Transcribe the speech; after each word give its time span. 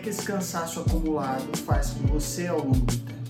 que 0.00 0.08
esse 0.08 0.22
cansaço 0.22 0.80
acumulado 0.80 1.56
faz 1.58 1.90
com 1.90 2.06
você 2.06 2.46
ao 2.46 2.58
longo 2.58 2.78
do 2.86 2.96
tempo? 2.96 3.20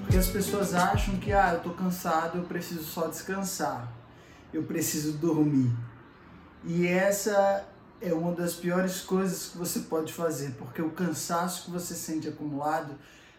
Porque 0.00 0.16
as 0.16 0.28
pessoas 0.28 0.74
acham 0.74 1.16
que, 1.18 1.32
ah, 1.32 1.54
eu 1.54 1.60
tô 1.60 1.70
cansado, 1.70 2.38
eu 2.38 2.44
preciso 2.44 2.82
só 2.82 3.08
descansar, 3.08 3.92
eu 4.52 4.62
preciso 4.62 5.18
dormir. 5.18 5.70
E 6.64 6.86
essa 6.86 7.66
é 8.00 8.14
uma 8.14 8.32
das 8.32 8.54
piores 8.54 9.00
coisas 9.00 9.48
que 9.48 9.58
você 9.58 9.80
pode 9.80 10.12
fazer, 10.12 10.52
porque 10.52 10.80
o 10.80 10.90
cansaço 10.90 11.66
que 11.66 11.70
você 11.70 11.94
sente 11.94 12.28
acumulado 12.28 12.94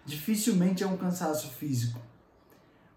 dificilmente 0.06 0.84
é 0.84 0.88
um 0.88 0.98
cansaço 0.98 1.50
físico, 1.50 2.00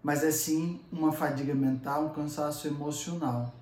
mas 0.03 0.23
é 0.23 0.29
sim 0.29 0.81
uma 0.91 1.11
fadiga 1.11 1.55
mental, 1.55 2.05
um 2.05 2.09
cansaço 2.09 2.67
emocional. 2.67 3.55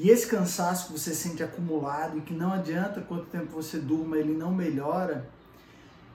E 0.00 0.08
esse 0.08 0.26
cansaço 0.28 0.86
que 0.86 0.98
você 0.98 1.14
sente 1.14 1.42
acumulado 1.42 2.16
e 2.16 2.22
que 2.22 2.32
não 2.32 2.54
adianta 2.54 3.02
quanto 3.02 3.26
tempo 3.26 3.52
você 3.52 3.78
durma, 3.78 4.16
ele 4.16 4.32
não 4.32 4.50
melhora, 4.50 5.28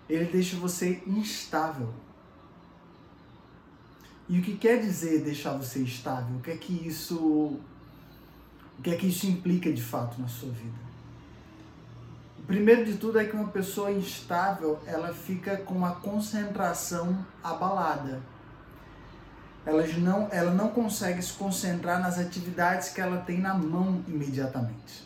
ele 0.09 0.25
deixa 0.25 0.57
você 0.57 1.03
instável. 1.05 1.93
E 4.27 4.39
o 4.39 4.41
que 4.41 4.57
quer 4.57 4.81
dizer 4.81 5.23
deixar 5.23 5.51
você 5.51 5.83
estável? 5.83 6.35
O 6.37 6.41
que 6.41 6.49
é 6.49 6.57
que 6.57 6.73
isso, 6.73 7.15
o 7.15 8.81
que 8.81 8.89
é 8.89 8.95
que 8.95 9.05
isso 9.05 9.27
implica 9.27 9.71
de 9.71 9.83
fato 9.83 10.19
na 10.19 10.27
sua 10.27 10.49
vida? 10.49 10.79
O 12.39 12.41
primeiro 12.41 12.85
de 12.85 12.97
tudo 12.97 13.19
é 13.19 13.25
que 13.25 13.35
uma 13.35 13.49
pessoa 13.49 13.91
instável, 13.91 14.79
ela 14.87 15.13
fica 15.13 15.57
com 15.57 15.85
a 15.85 15.91
concentração 15.91 17.23
abalada 17.43 18.19
ela 19.65 19.85
não, 19.97 20.27
ela 20.31 20.53
não 20.53 20.69
consegue 20.69 21.21
se 21.21 21.33
concentrar 21.33 21.99
nas 21.99 22.19
atividades 22.19 22.89
que 22.89 23.01
ela 23.01 23.17
tem 23.17 23.39
na 23.39 23.53
mão 23.53 24.03
imediatamente. 24.07 25.03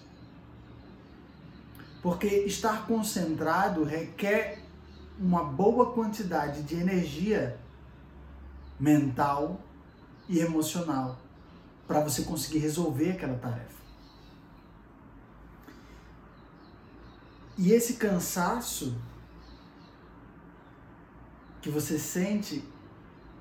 Porque 2.02 2.27
estar 2.27 2.85
concentrado 2.85 3.84
requer 3.84 4.62
uma 5.18 5.43
boa 5.43 5.93
quantidade 5.93 6.63
de 6.63 6.76
energia 6.76 7.57
mental 8.80 9.60
e 10.27 10.40
emocional 10.40 11.18
para 11.87 12.02
você 12.02 12.24
conseguir 12.24 12.60
resolver 12.60 13.12
aquela 13.12 13.37
tarefa. 13.37 13.80
E 17.57 17.71
esse 17.74 17.96
cansaço 17.96 18.96
que 21.62 21.70
você 21.70 21.99
sente 21.99 22.63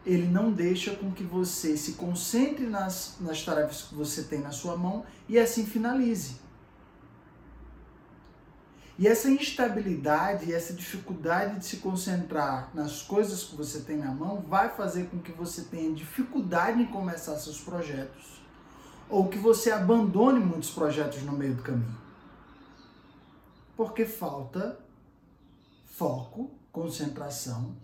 ele 0.08 0.26
não 0.26 0.50
deixa 0.50 0.96
com 0.96 1.12
que 1.12 1.22
você 1.22 1.76
se 1.76 1.92
concentre 1.92 2.66
nas, 2.66 3.16
nas 3.20 3.44
tarefas 3.44 3.82
que 3.82 3.94
você 3.94 4.22
tem 4.22 4.40
na 4.40 4.50
sua 4.50 4.74
mão 4.74 5.04
e 5.28 5.38
assim 5.38 5.66
finalize. 5.66 6.36
E 8.98 9.06
essa 9.06 9.30
instabilidade 9.30 10.52
essa 10.52 10.72
dificuldade 10.72 11.58
de 11.58 11.66
se 11.66 11.76
concentrar 11.76 12.70
nas 12.74 13.02
coisas 13.02 13.44
que 13.44 13.54
você 13.54 13.80
tem 13.80 13.98
na 13.98 14.10
mão 14.10 14.40
vai 14.48 14.70
fazer 14.70 15.08
com 15.10 15.18
que 15.18 15.30
você 15.30 15.62
tenha 15.62 15.94
dificuldade 15.94 16.80
em 16.80 16.86
começar 16.86 17.36
seus 17.36 17.60
projetos 17.60 18.40
ou 19.10 19.28
que 19.28 19.38
você 19.38 19.70
abandone 19.70 20.40
muitos 20.40 20.70
projetos 20.70 21.22
no 21.22 21.32
meio 21.32 21.54
do 21.54 21.62
caminho. 21.62 21.98
Porque 23.76 24.06
falta 24.06 24.80
foco, 25.84 26.50
concentração 26.72 27.76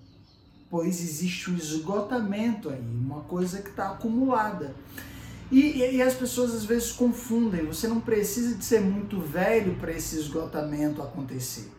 pois 0.75 1.01
existe 1.01 1.53
um 1.53 1.55
esgotamento 1.55 2.69
aí, 2.69 2.81
uma 2.81 3.21
coisa 3.21 3.63
que 3.63 3.71
está 3.71 3.91
acumulada. 3.91 4.75
E, 5.49 5.79
e, 5.79 6.03
as 6.03 6.15
pessoas 6.15 6.53
às 6.53 6.65
vezes 6.65 6.91
confundem, 6.91 7.65
você 7.65 7.87
não 7.87 8.01
precisa 8.01 8.57
de 8.57 8.65
ser 8.65 8.81
muito 8.81 9.21
velho 9.21 9.77
para 9.77 9.93
esse 9.93 10.19
esgotamento 10.19 11.01
acontecer. 11.01 11.71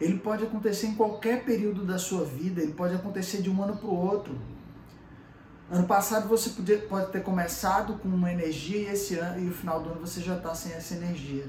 Ele 0.00 0.18
pode 0.18 0.42
acontecer 0.42 0.88
em 0.88 0.96
qualquer 0.96 1.44
período 1.44 1.84
da 1.84 2.00
sua 2.00 2.24
vida, 2.24 2.60
ele 2.60 2.72
pode 2.72 2.96
acontecer 2.96 3.42
de 3.42 3.48
um 3.48 3.62
ano 3.62 3.76
para 3.76 3.88
o 3.88 3.96
outro. 3.96 4.36
Ano 5.70 5.86
passado 5.86 6.28
você 6.28 6.50
podia, 6.50 6.78
pode 6.78 7.12
ter 7.12 7.22
começado 7.22 7.94
com 7.98 8.08
uma 8.08 8.32
energia 8.32 8.78
e 8.78 8.86
esse 8.92 9.14
ano 9.14 9.38
e 9.38 9.44
no 9.44 9.54
final 9.54 9.80
do 9.80 9.90
ano 9.90 10.00
você 10.00 10.20
já 10.20 10.36
está 10.36 10.52
sem 10.52 10.72
essa 10.72 10.94
energia. 10.94 11.46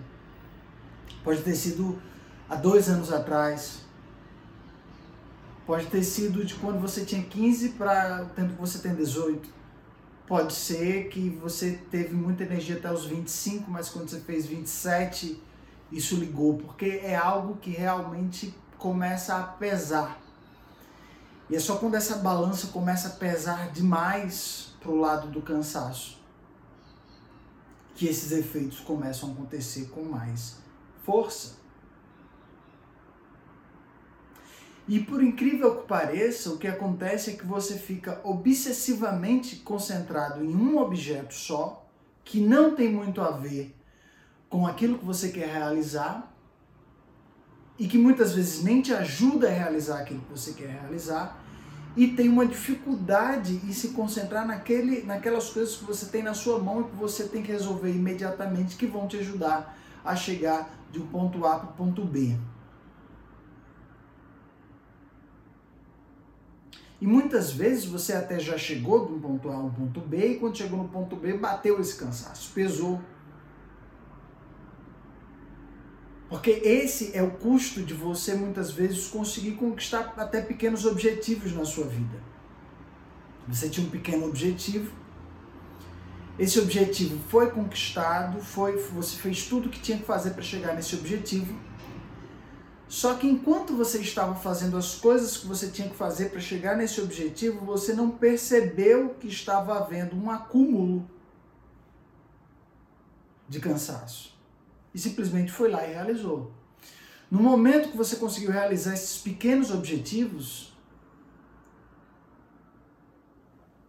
Pode 1.24 1.42
ter 1.42 1.56
sido 1.56 2.00
há 2.48 2.56
dois 2.56 2.88
anos 2.88 3.12
atrás, 3.12 3.84
Pode 5.66 5.88
ter 5.88 6.03
sido 6.03 6.44
de 6.44 6.56
quando 6.56 6.79
você 6.79 7.06
tinha 7.06 7.24
15 7.24 7.69
para 7.69 8.24
o 8.24 8.35
tempo 8.35 8.53
que 8.53 8.59
você 8.59 8.79
tem 8.79 8.94
18. 8.94 9.50
Pode 10.28 10.53
ser 10.53 11.09
que 11.09 11.29
você 11.29 11.79
teve 11.90 12.13
muita 12.13 12.44
energia 12.44 12.75
até 12.75 12.91
os 12.91 13.06
25, 13.06 13.69
mas 13.69 13.90
quando 13.90 14.09
você 14.09 14.19
fez 14.19 14.46
27, 14.46 15.41
isso 15.91 16.16
ligou, 16.16 16.57
porque 16.57 17.02
é 17.03 17.16
algo 17.16 17.57
que 17.57 17.69
realmente 17.69 18.53
começa 18.78 19.38
a 19.38 19.44
pesar. 19.44 20.19
E 21.50 21.56
é 21.56 21.59
só 21.59 21.75
quando 21.78 21.96
essa 21.96 22.18
balança 22.18 22.68
começa 22.68 23.09
a 23.09 23.12
pesar 23.12 23.72
demais 23.72 24.73
para 24.81 24.91
o 24.91 25.00
lado 25.00 25.28
do 25.28 25.41
cansaço 25.41 26.23
que 27.96 28.07
esses 28.07 28.31
efeitos 28.31 28.79
começam 28.79 29.29
a 29.29 29.31
acontecer 29.34 29.85
com 29.90 30.03
mais 30.03 30.57
força. 31.03 31.62
E 34.88 35.00
por 35.00 35.24
incrível 35.24 35.78
que 35.78 35.88
pareça, 35.88 36.50
o 36.50 36.58
que 36.58 36.68
acontece 36.68 37.32
é 37.32 37.34
que 37.34 37.46
você 37.46 37.78
fica 37.78 38.20
obsessivamente 38.24 39.58
concentrado 39.58 40.44
em 40.44 40.54
um 40.54 40.78
objeto 40.78 41.34
só, 41.34 41.88
que 42.24 42.42
não 42.42 42.76
tem 42.76 42.92
muito 42.92 43.22
a 43.22 43.32
ver 43.32 43.76
com 44.50 44.68
aquilo 44.68 45.00
que 45.00 45.06
você 45.06 45.30
quer 45.30 45.48
realizar 45.48 46.32
e 47.80 47.88
que 47.88 47.98
muitas 47.98 48.34
vezes 48.34 48.64
nem 48.64 48.82
te 48.82 48.94
ajuda 48.94 49.48
a 49.48 49.52
realizar 49.52 50.00
aquilo 50.00 50.22
que 50.22 50.32
você 50.32 50.54
quer 50.54 50.70
realizar 50.70 51.42
e 51.96 52.08
tem 52.08 52.28
uma 52.28 52.46
dificuldade 52.46 53.62
em 53.64 53.72
se 53.72 53.90
concentrar 53.90 54.46
naquele, 54.46 55.04
naquelas 55.04 55.50
coisas 55.50 55.76
que 55.76 55.84
você 55.86 56.08
tem 56.08 56.24
na 56.24 56.34
sua 56.34 56.60
mão 56.60 56.82
e 56.82 56.84
que 56.86 56.96
você 56.96 57.26
tem 57.26 57.44
que 57.44 57.52
resolver 57.52 57.92
imediatamente 57.92 58.76
que 58.76 58.86
vão 58.86 59.08
te 59.08 59.18
ajudar 59.18 59.78
a 60.04 60.16
chegar 60.16 60.70
de 60.92 61.00
um 61.00 61.08
ponto 61.08 61.46
A 61.46 61.60
para 61.60 61.70
o 61.70 61.74
ponto 61.74 62.04
B. 62.04 62.38
E 67.03 67.06
muitas 67.06 67.52
vezes 67.52 67.84
você 67.84 68.14
até 68.14 68.40
já 68.40 68.58
chegou 68.58 69.06
de 69.06 69.12
um 69.12 69.19
ponto 69.19 69.50
A 69.50 69.56
a 69.56 69.59
um 69.59 69.69
ponto 69.69 70.00
B 70.00 70.25
e 70.25 70.40
quando 70.40 70.58
chegou 70.58 70.81
no 70.81 70.88
ponto 70.88 71.18
B 71.18 71.34
bateu 71.34 71.78
esse 71.81 71.97
cansaço, 71.97 72.53
pesou. 72.53 73.02
Porque 76.30 76.50
esse 76.50 77.12
é 77.14 77.22
o 77.22 77.31
custo 77.31 77.84
de 77.84 77.94
você 77.94 78.36
muitas 78.36 78.72
vezes 78.72 79.09
conseguir 79.09 79.52
conquistar 79.56 80.14
até 80.16 80.41
pequenos 80.41 80.86
objetivos 80.86 81.52
na 81.52 81.66
sua 81.66 81.88
vida. 81.88 82.24
Você 83.50 83.68
tinha 83.68 83.85
um 83.85 83.90
pequeno 83.90 84.25
objetivo, 84.28 84.90
esse 86.40 86.58
objetivo 86.58 87.20
foi 87.28 87.52
conquistado, 87.52 88.40
foi, 88.40 88.78
você 88.78 89.18
fez 89.18 89.46
tudo 89.46 89.68
o 89.68 89.70
que 89.70 89.81
tinha 89.81 89.97
que 89.97 90.06
fazer 90.06 90.30
para 90.30 90.41
chegar 90.41 90.74
nesse 90.74 90.96
objetivo 90.96 91.53
só 92.94 93.16
que 93.16 93.26
enquanto 93.26 93.76
você 93.76 93.98
estava 93.98 94.36
fazendo 94.36 94.78
as 94.78 94.94
coisas 94.94 95.36
que 95.36 95.48
você 95.48 95.72
tinha 95.72 95.90
que 95.90 95.96
fazer 95.96 96.30
para 96.30 96.40
chegar 96.40 96.78
nesse 96.78 97.02
objetivo, 97.02 97.66
você 97.66 97.92
não 97.92 98.12
percebeu 98.12 99.16
que 99.16 99.28
estava 99.28 99.80
havendo 99.80 100.16
um 100.16 100.30
acúmulo 100.30 101.09
de 103.50 103.59
cansaço. 103.59 104.38
E 104.94 105.00
simplesmente 105.00 105.52
foi 105.52 105.72
lá 105.72 105.84
e 105.88 105.92
realizou. 105.92 106.53
No 107.32 107.40
momento 107.40 107.90
que 107.90 107.98
você 107.98 108.18
conseguiu 108.18 108.52
realizar 108.52 108.94
esses 108.94 109.18
pequenos 109.18 109.72
objetivos, 109.72 110.72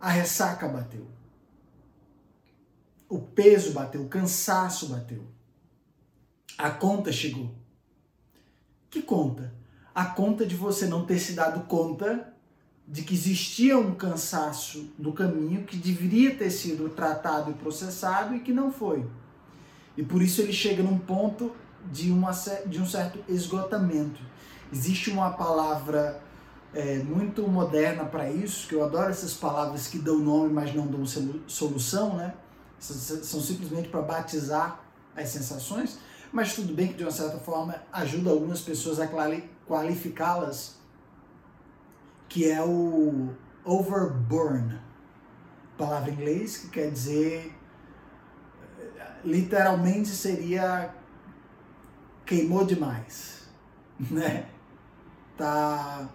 a 0.00 0.08
ressaca 0.08 0.66
bateu. 0.66 1.06
O 3.06 3.18
peso 3.18 3.72
bateu, 3.72 4.00
o 4.00 4.08
cansaço 4.08 4.88
bateu. 4.88 5.26
A 6.56 6.70
conta 6.70 7.12
chegou. 7.12 7.63
Que 8.94 9.02
conta? 9.02 9.52
A 9.92 10.04
conta 10.04 10.46
de 10.46 10.54
você 10.54 10.86
não 10.86 11.04
ter 11.04 11.18
se 11.18 11.32
dado 11.32 11.66
conta 11.66 12.32
de 12.86 13.02
que 13.02 13.12
existia 13.12 13.76
um 13.76 13.92
cansaço 13.92 14.88
no 14.96 15.12
caminho 15.12 15.64
que 15.64 15.76
deveria 15.76 16.36
ter 16.36 16.48
sido 16.48 16.88
tratado 16.88 17.50
e 17.50 17.54
processado 17.54 18.36
e 18.36 18.38
que 18.38 18.52
não 18.52 18.70
foi. 18.70 19.04
E 19.96 20.04
por 20.04 20.22
isso 20.22 20.40
ele 20.40 20.52
chega 20.52 20.80
num 20.80 20.96
ponto 20.96 21.50
de, 21.90 22.12
uma, 22.12 22.30
de 22.66 22.80
um 22.80 22.86
certo 22.86 23.18
esgotamento. 23.28 24.20
Existe 24.72 25.10
uma 25.10 25.32
palavra 25.32 26.22
é, 26.72 26.98
muito 26.98 27.42
moderna 27.48 28.04
para 28.04 28.30
isso, 28.30 28.68
que 28.68 28.76
eu 28.76 28.84
adoro 28.84 29.10
essas 29.10 29.34
palavras 29.34 29.88
que 29.88 29.98
dão 29.98 30.20
nome, 30.20 30.52
mas 30.52 30.72
não 30.72 30.86
dão 30.86 31.04
solução, 31.48 32.14
né? 32.14 32.32
São 32.78 33.40
simplesmente 33.40 33.88
para 33.88 34.02
batizar 34.02 34.84
as 35.16 35.30
sensações 35.30 35.98
mas 36.34 36.52
tudo 36.52 36.74
bem 36.74 36.88
que 36.88 36.94
de 36.94 37.04
uma 37.04 37.12
certa 37.12 37.38
forma 37.38 37.80
ajuda 37.92 38.28
algumas 38.28 38.60
pessoas 38.60 38.98
a 38.98 39.06
qualificá-las, 39.68 40.74
que 42.28 42.50
é 42.50 42.60
o 42.60 43.32
overburn, 43.64 44.80
palavra 45.78 46.10
em 46.10 46.14
inglês 46.14 46.56
que 46.56 46.68
quer 46.70 46.90
dizer 46.90 47.56
literalmente 49.24 50.08
seria 50.08 50.92
queimou 52.26 52.64
demais, 52.64 53.48
né? 54.10 54.48
Tá 55.38 56.08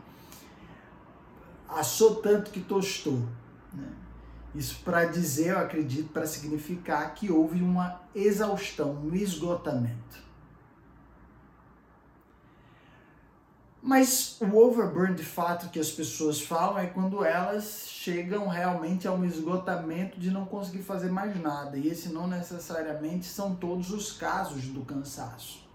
assou 1.70 2.16
tanto 2.16 2.52
que 2.52 2.60
tostou, 2.60 3.26
né? 3.72 3.88
Isso 4.54 4.82
para 4.84 5.06
dizer, 5.06 5.52
eu 5.52 5.60
acredito, 5.60 6.12
para 6.12 6.26
significar 6.26 7.14
que 7.14 7.32
houve 7.32 7.62
uma 7.62 8.02
exaustão, 8.16 8.94
um 8.96 9.14
esgotamento. 9.14 10.30
Mas 13.82 14.38
o 14.42 14.58
overburn 14.58 15.16
de 15.16 15.24
fato 15.24 15.70
que 15.70 15.80
as 15.80 15.90
pessoas 15.90 16.42
falam 16.42 16.80
é 16.80 16.88
quando 16.88 17.24
elas 17.24 17.88
chegam 17.88 18.48
realmente 18.48 19.08
a 19.08 19.12
um 19.12 19.24
esgotamento 19.24 20.20
de 20.20 20.32
não 20.32 20.46
conseguir 20.46 20.84
fazer 20.84 21.10
mais 21.10 21.40
nada. 21.40 21.78
E 21.78 21.88
esse 21.88 22.10
não 22.10 22.28
necessariamente 22.28 23.26
são 23.26 23.56
todos 23.56 23.92
os 23.92 24.12
casos 24.12 24.66
do 24.66 24.84
cansaço. 24.84 25.68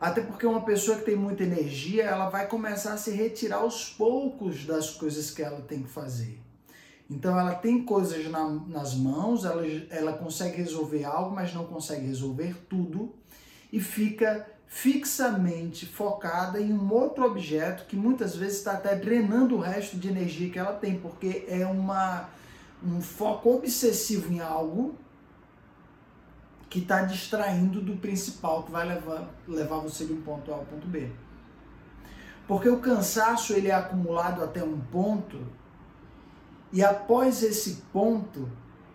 Até 0.00 0.22
porque 0.22 0.46
uma 0.46 0.62
pessoa 0.62 0.96
que 0.96 1.04
tem 1.04 1.14
muita 1.14 1.42
energia, 1.42 2.04
ela 2.04 2.28
vai 2.30 2.48
começar 2.48 2.94
a 2.94 2.96
se 2.96 3.10
retirar 3.10 3.58
aos 3.58 3.90
poucos 3.90 4.64
das 4.64 4.90
coisas 4.90 5.30
que 5.30 5.42
ela 5.42 5.60
tem 5.60 5.82
que 5.82 5.88
fazer. 5.88 6.40
Então 7.12 7.38
ela 7.38 7.54
tem 7.54 7.84
coisas 7.84 8.26
na, 8.30 8.48
nas 8.66 8.94
mãos, 8.94 9.44
ela, 9.44 9.64
ela 9.90 10.14
consegue 10.14 10.56
resolver 10.56 11.04
algo, 11.04 11.34
mas 11.34 11.52
não 11.52 11.64
consegue 11.66 12.06
resolver 12.06 12.56
tudo 12.68 13.12
e 13.70 13.80
fica 13.80 14.46
fixamente 14.66 15.84
focada 15.84 16.58
em 16.58 16.72
um 16.72 16.90
outro 16.90 17.24
objeto 17.24 17.84
que 17.84 17.94
muitas 17.94 18.34
vezes 18.34 18.58
está 18.58 18.72
até 18.72 18.96
drenando 18.96 19.56
o 19.56 19.60
resto 19.60 19.98
de 19.98 20.08
energia 20.08 20.48
que 20.48 20.58
ela 20.58 20.72
tem, 20.72 20.98
porque 20.98 21.44
é 21.46 21.66
uma, 21.66 22.30
um 22.82 23.02
foco 23.02 23.56
obsessivo 23.56 24.32
em 24.32 24.40
algo 24.40 24.94
que 26.70 26.78
está 26.78 27.02
distraindo 27.02 27.82
do 27.82 27.96
principal 27.98 28.62
que 28.62 28.72
vai 28.72 28.88
levar, 28.88 29.28
levar 29.46 29.80
você 29.80 30.06
de 30.06 30.14
um 30.14 30.22
ponto 30.22 30.50
A 30.50 30.56
ao 30.56 30.64
ponto 30.64 30.86
B. 30.86 31.10
Porque 32.48 32.70
o 32.70 32.80
cansaço 32.80 33.52
ele 33.52 33.68
é 33.68 33.74
acumulado 33.74 34.42
até 34.42 34.64
um 34.64 34.80
ponto 34.80 35.38
e 36.72 36.82
após 36.82 37.42
esse 37.42 37.82
ponto 37.92 38.48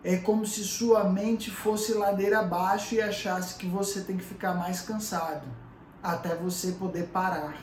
é 0.04 0.18
como 0.18 0.46
se 0.46 0.64
sua 0.64 1.04
mente 1.04 1.52
fosse 1.52 1.94
ladeira 1.94 2.40
abaixo 2.40 2.96
e 2.96 3.02
achasse 3.02 3.56
que 3.56 3.68
você 3.68 4.02
tem 4.02 4.18
que 4.18 4.24
ficar 4.24 4.56
mais 4.56 4.82
cansado 4.82 5.46
até 6.02 6.36
você 6.36 6.72
poder 6.72 7.08
parar. 7.08 7.58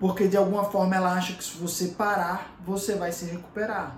Porque 0.00 0.26
de 0.26 0.36
alguma 0.36 0.64
forma 0.64 0.96
ela 0.96 1.12
acha 1.12 1.34
que 1.34 1.44
se 1.44 1.56
você 1.58 1.88
parar, 1.88 2.56
você 2.64 2.94
vai 2.94 3.12
se 3.12 3.26
recuperar. 3.26 3.96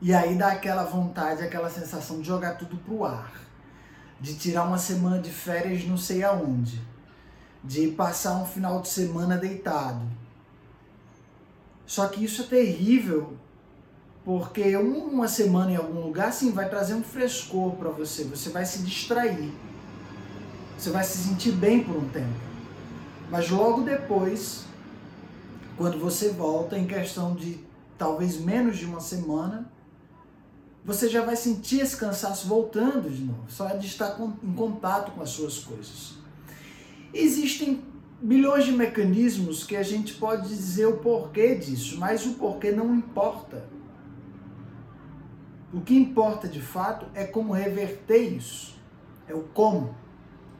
E 0.00 0.12
aí 0.12 0.36
dá 0.36 0.48
aquela 0.52 0.84
vontade, 0.84 1.42
aquela 1.42 1.70
sensação 1.70 2.20
de 2.20 2.26
jogar 2.26 2.56
tudo 2.56 2.76
pro 2.78 3.04
ar. 3.04 3.32
De 4.20 4.36
tirar 4.36 4.64
uma 4.64 4.78
semana 4.78 5.18
de 5.18 5.30
férias 5.30 5.84
não 5.86 5.96
sei 5.96 6.22
aonde. 6.22 6.82
De 7.62 7.88
passar 7.88 8.36
um 8.36 8.46
final 8.46 8.80
de 8.80 8.88
semana 8.88 9.36
deitado. 9.36 10.25
Só 11.86 12.08
que 12.08 12.24
isso 12.24 12.42
é 12.42 12.46
terrível 12.46 13.36
porque 14.24 14.76
uma 14.76 15.28
semana 15.28 15.70
em 15.70 15.76
algum 15.76 16.00
lugar, 16.00 16.32
sim, 16.32 16.50
vai 16.50 16.68
trazer 16.68 16.94
um 16.94 17.02
frescor 17.02 17.76
para 17.76 17.90
você. 17.90 18.24
Você 18.24 18.50
vai 18.50 18.64
se 18.64 18.80
distrair. 18.80 19.52
Você 20.76 20.90
vai 20.90 21.04
se 21.04 21.18
sentir 21.18 21.52
bem 21.52 21.84
por 21.84 21.96
um 21.96 22.08
tempo. 22.08 22.34
Mas 23.30 23.48
logo 23.48 23.82
depois, 23.82 24.64
quando 25.76 25.98
você 25.98 26.30
volta, 26.30 26.76
em 26.76 26.88
questão 26.88 27.36
de 27.36 27.60
talvez 27.96 28.36
menos 28.36 28.76
de 28.76 28.84
uma 28.84 28.98
semana, 28.98 29.70
você 30.84 31.08
já 31.08 31.24
vai 31.24 31.36
sentir 31.36 31.80
esse 31.80 31.96
cansaço 31.96 32.48
voltando 32.48 33.08
de 33.08 33.22
novo, 33.22 33.44
só 33.48 33.68
de 33.68 33.86
estar 33.86 34.18
em 34.42 34.52
contato 34.54 35.12
com 35.12 35.22
as 35.22 35.30
suas 35.30 35.58
coisas. 35.58 36.14
Existem 37.14 37.82
milhões 38.20 38.64
de 38.64 38.72
mecanismos 38.72 39.64
que 39.64 39.76
a 39.76 39.82
gente 39.82 40.14
pode 40.14 40.48
dizer 40.48 40.86
o 40.86 40.98
porquê 40.98 41.54
disso, 41.54 41.98
mas 41.98 42.24
o 42.26 42.34
porquê 42.34 42.72
não 42.72 42.94
importa. 42.94 43.68
O 45.72 45.80
que 45.80 45.94
importa 45.94 46.48
de 46.48 46.60
fato 46.60 47.06
é 47.14 47.24
como 47.24 47.52
reverter 47.52 48.32
isso. 48.32 48.74
É 49.28 49.34
o 49.34 49.42
como. 49.42 49.94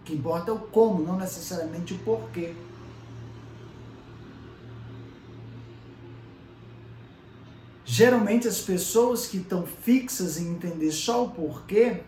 O 0.00 0.04
que 0.04 0.14
importa 0.14 0.50
é 0.50 0.54
o 0.54 0.58
como, 0.58 1.02
não 1.02 1.16
necessariamente 1.16 1.94
o 1.94 1.98
porquê. 1.98 2.54
Geralmente 7.84 8.48
as 8.48 8.60
pessoas 8.60 9.26
que 9.26 9.38
estão 9.38 9.64
fixas 9.64 10.38
em 10.38 10.48
entender 10.48 10.90
só 10.90 11.24
o 11.24 11.30
porquê, 11.30 12.02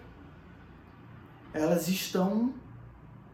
elas 1.54 1.88
estão 1.88 2.52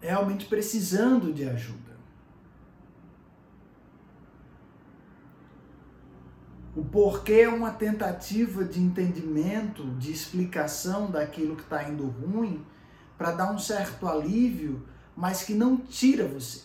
realmente 0.01 0.45
precisando 0.45 1.33
de 1.33 1.49
ajuda. 1.49 1.84
O 6.77 6.85
porquê 6.85 7.43
é 7.43 7.49
uma 7.49 7.71
tentativa 7.71 8.65
de 8.65 8.81
entendimento, 8.81 9.85
de 9.97 10.11
explicação 10.11 11.09
daquilo 11.09 11.55
que 11.55 11.63
está 11.63 11.89
indo 11.89 12.07
ruim, 12.07 12.67
para 13.17 13.31
dar 13.31 13.53
um 13.53 13.59
certo 13.59 14.09
alívio, 14.09 14.85
mas 15.17 15.45
que 15.45 15.55
não 15.55 15.77
tira 15.77 16.27
você. 16.27 16.63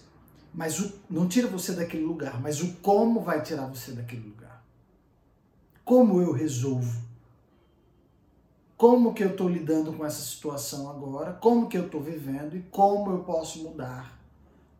Mas 0.51 0.79
o, 0.79 0.91
não 1.07 1.27
tira 1.27 1.47
você 1.47 1.73
daquele 1.73 2.03
lugar, 2.03 2.41
mas 2.41 2.59
o 2.59 2.73
como 2.77 3.21
vai 3.21 3.43
tirar 3.43 3.67
você 3.67 3.91
daquele 3.91 4.27
lugar. 4.27 4.65
Como 5.85 6.19
eu 6.19 6.31
resolvo? 6.31 7.07
Como 8.75 9.13
que 9.13 9.23
eu 9.23 9.29
estou 9.29 9.47
lidando 9.47 9.93
com 9.93 10.03
essa 10.03 10.21
situação 10.21 10.89
agora? 10.89 11.33
Como 11.33 11.67
que 11.67 11.77
eu 11.77 11.85
estou 11.85 12.01
vivendo 12.01 12.55
e 12.55 12.61
como 12.63 13.11
eu 13.11 13.19
posso 13.23 13.61
mudar 13.61 14.17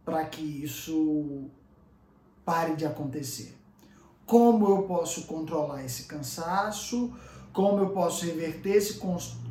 para 0.04 0.26
que 0.26 0.42
isso 0.42 1.52
pare 2.44 2.76
de 2.76 2.86
acontecer? 2.86 3.59
Como 4.30 4.70
eu 4.70 4.84
posso 4.84 5.24
controlar 5.24 5.84
esse 5.84 6.04
cansaço, 6.04 7.12
como 7.52 7.80
eu 7.80 7.90
posso 7.90 8.28
reverter 8.28 8.76
esse 8.76 9.02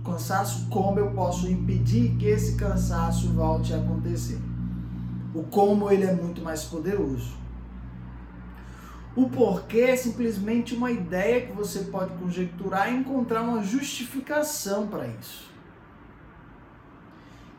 cansaço, 0.04 0.68
como 0.70 1.00
eu 1.00 1.10
posso 1.10 1.50
impedir 1.50 2.14
que 2.16 2.26
esse 2.26 2.54
cansaço 2.54 3.28
volte 3.32 3.74
a 3.74 3.78
acontecer. 3.78 4.38
O 5.34 5.42
como 5.42 5.90
ele 5.90 6.04
é 6.04 6.12
muito 6.12 6.40
mais 6.42 6.62
poderoso. 6.62 7.36
O 9.16 9.28
porquê 9.28 9.80
é 9.80 9.96
simplesmente 9.96 10.76
uma 10.76 10.92
ideia 10.92 11.44
que 11.44 11.52
você 11.52 11.80
pode 11.80 12.16
conjecturar 12.16 12.92
e 12.92 12.98
encontrar 12.98 13.42
uma 13.42 13.64
justificação 13.64 14.86
para 14.86 15.08
isso. 15.08 15.50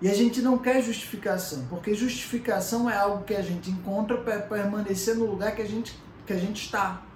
E 0.02 0.08
a 0.08 0.14
gente 0.14 0.42
não 0.42 0.58
quer 0.58 0.82
justificação, 0.82 1.66
porque 1.70 1.94
justificação 1.94 2.90
é 2.90 2.96
algo 2.96 3.26
que 3.26 3.36
a 3.36 3.42
gente 3.42 3.70
encontra 3.70 4.16
para 4.20 4.40
permanecer 4.40 5.18
no 5.18 5.26
lugar 5.26 5.54
que 5.54 5.62
a 5.62 5.68
gente, 5.68 6.00
que 6.26 6.32
a 6.32 6.38
gente 6.38 6.64
está. 6.64 7.09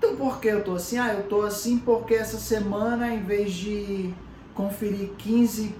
Então 0.00 0.16
por 0.16 0.40
que 0.40 0.48
eu 0.48 0.64
tô 0.64 0.76
assim? 0.76 0.96
Ah, 0.96 1.12
eu 1.12 1.28
tô 1.28 1.42
assim 1.42 1.76
porque 1.76 2.14
essa 2.14 2.38
semana, 2.38 3.14
em 3.14 3.22
vez 3.22 3.52
de 3.52 4.14
conferir 4.54 5.10
15 5.18 5.74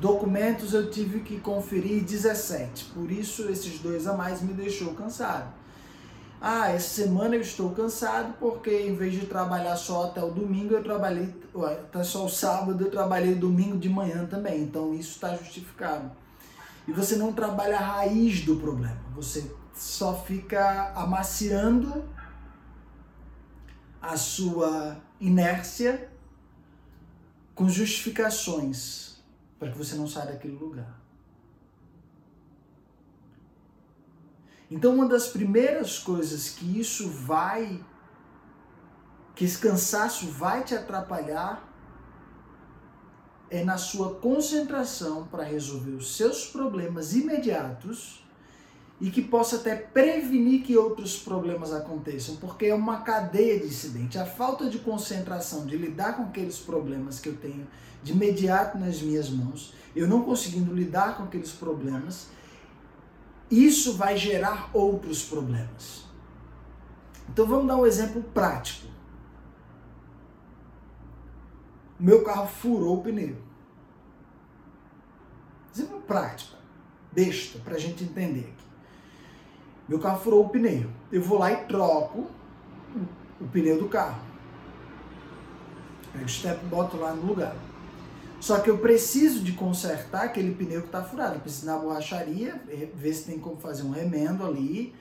documentos, 0.00 0.74
eu 0.74 0.90
tive 0.90 1.20
que 1.20 1.38
conferir 1.38 2.02
17. 2.02 2.86
Por 2.86 3.12
isso, 3.12 3.48
esses 3.48 3.78
dois 3.78 4.08
a 4.08 4.14
mais 4.14 4.42
me 4.42 4.52
deixou 4.52 4.92
cansado. 4.92 5.54
Ah, 6.40 6.70
essa 6.70 6.88
semana 6.88 7.36
eu 7.36 7.40
estou 7.40 7.70
cansado 7.70 8.34
porque 8.40 8.70
em 8.70 8.96
vez 8.96 9.12
de 9.12 9.26
trabalhar 9.26 9.76
só 9.76 10.06
até 10.06 10.20
o 10.20 10.32
domingo, 10.32 10.74
eu 10.74 10.82
trabalhei 10.82 11.32
até 11.64 12.02
só 12.02 12.26
o 12.26 12.28
sábado, 12.28 12.84
eu 12.84 12.90
trabalhei 12.90 13.36
domingo 13.36 13.78
de 13.78 13.88
manhã 13.88 14.26
também. 14.26 14.62
Então 14.62 14.92
isso 14.92 15.12
está 15.12 15.36
justificado. 15.36 16.10
E 16.88 16.92
você 16.92 17.14
não 17.14 17.32
trabalha 17.32 17.76
a 17.76 17.98
raiz 17.98 18.40
do 18.40 18.56
problema. 18.56 18.98
Você 19.14 19.48
só 19.76 20.12
fica 20.26 20.90
amaciando 20.96 22.02
a 24.08 24.16
sua 24.16 24.96
inércia 25.20 26.10
com 27.54 27.68
justificações 27.68 29.22
para 29.58 29.70
que 29.70 29.76
você 29.76 29.96
não 29.96 30.08
saia 30.08 30.32
daquele 30.32 30.56
lugar. 30.56 30.98
Então, 34.70 34.94
uma 34.94 35.06
das 35.06 35.26
primeiras 35.28 35.98
coisas 35.98 36.48
que 36.48 36.80
isso 36.80 37.10
vai, 37.10 37.84
que 39.34 39.44
esse 39.44 39.58
cansaço 39.58 40.26
vai 40.28 40.64
te 40.64 40.74
atrapalhar, 40.74 41.68
é 43.50 43.62
na 43.62 43.76
sua 43.76 44.14
concentração 44.14 45.26
para 45.26 45.42
resolver 45.42 45.92
os 45.92 46.16
seus 46.16 46.46
problemas 46.46 47.14
imediatos 47.14 48.26
e 49.00 49.10
que 49.10 49.22
possa 49.22 49.56
até 49.56 49.76
prevenir 49.76 50.62
que 50.62 50.76
outros 50.76 51.16
problemas 51.18 51.72
aconteçam, 51.72 52.36
porque 52.36 52.66
é 52.66 52.74
uma 52.74 53.02
cadeia 53.02 53.60
de 53.60 53.66
incidente. 53.66 54.18
A 54.18 54.26
falta 54.26 54.68
de 54.68 54.78
concentração, 54.78 55.66
de 55.66 55.76
lidar 55.76 56.16
com 56.16 56.24
aqueles 56.24 56.58
problemas 56.58 57.20
que 57.20 57.28
eu 57.28 57.36
tenho 57.36 57.66
de 58.02 58.12
imediato 58.12 58.76
nas 58.76 59.00
minhas 59.00 59.30
mãos, 59.30 59.74
eu 59.94 60.08
não 60.08 60.22
conseguindo 60.22 60.74
lidar 60.74 61.16
com 61.16 61.24
aqueles 61.24 61.52
problemas, 61.52 62.28
isso 63.50 63.94
vai 63.94 64.16
gerar 64.16 64.70
outros 64.72 65.22
problemas. 65.22 66.04
Então 67.28 67.46
vamos 67.46 67.66
dar 67.66 67.76
um 67.76 67.86
exemplo 67.86 68.22
prático. 68.34 68.88
meu 71.98 72.22
carro 72.22 72.46
furou 72.46 72.98
o 72.98 73.02
pneu. 73.02 73.36
Exemplo 75.74 76.00
prático, 76.02 76.56
besta, 77.12 77.58
para 77.58 77.74
a 77.74 77.78
gente 77.78 78.04
entender. 78.04 78.54
Meu 79.88 79.98
carro 79.98 80.20
furou 80.20 80.44
o 80.44 80.48
pneu. 80.48 80.90
Eu 81.10 81.22
vou 81.22 81.38
lá 81.38 81.50
e 81.50 81.64
troco 81.64 82.26
o, 83.40 83.46
pneu 83.48 83.78
do 83.78 83.88
carro. 83.88 84.20
Pego 86.12 86.24
o 86.24 86.28
step 86.28 86.64
boto 86.66 86.96
lá 86.98 87.14
no 87.14 87.24
lugar. 87.24 87.56
Só 88.38 88.60
que 88.60 88.68
eu 88.68 88.78
preciso 88.78 89.42
de 89.42 89.52
consertar 89.52 90.24
aquele 90.24 90.54
pneu 90.54 90.82
que 90.82 90.88
está 90.88 91.02
furado. 91.02 91.36
Eu 91.36 91.40
preciso 91.40 91.66
ir 91.66 91.70
na 91.70 91.78
borracharia, 91.78 92.62
ver 92.94 93.12
se 93.14 93.24
tem 93.24 93.38
como 93.38 93.56
fazer 93.56 93.82
um 93.82 93.90
remendo 93.90 94.44
ali. 94.44 94.94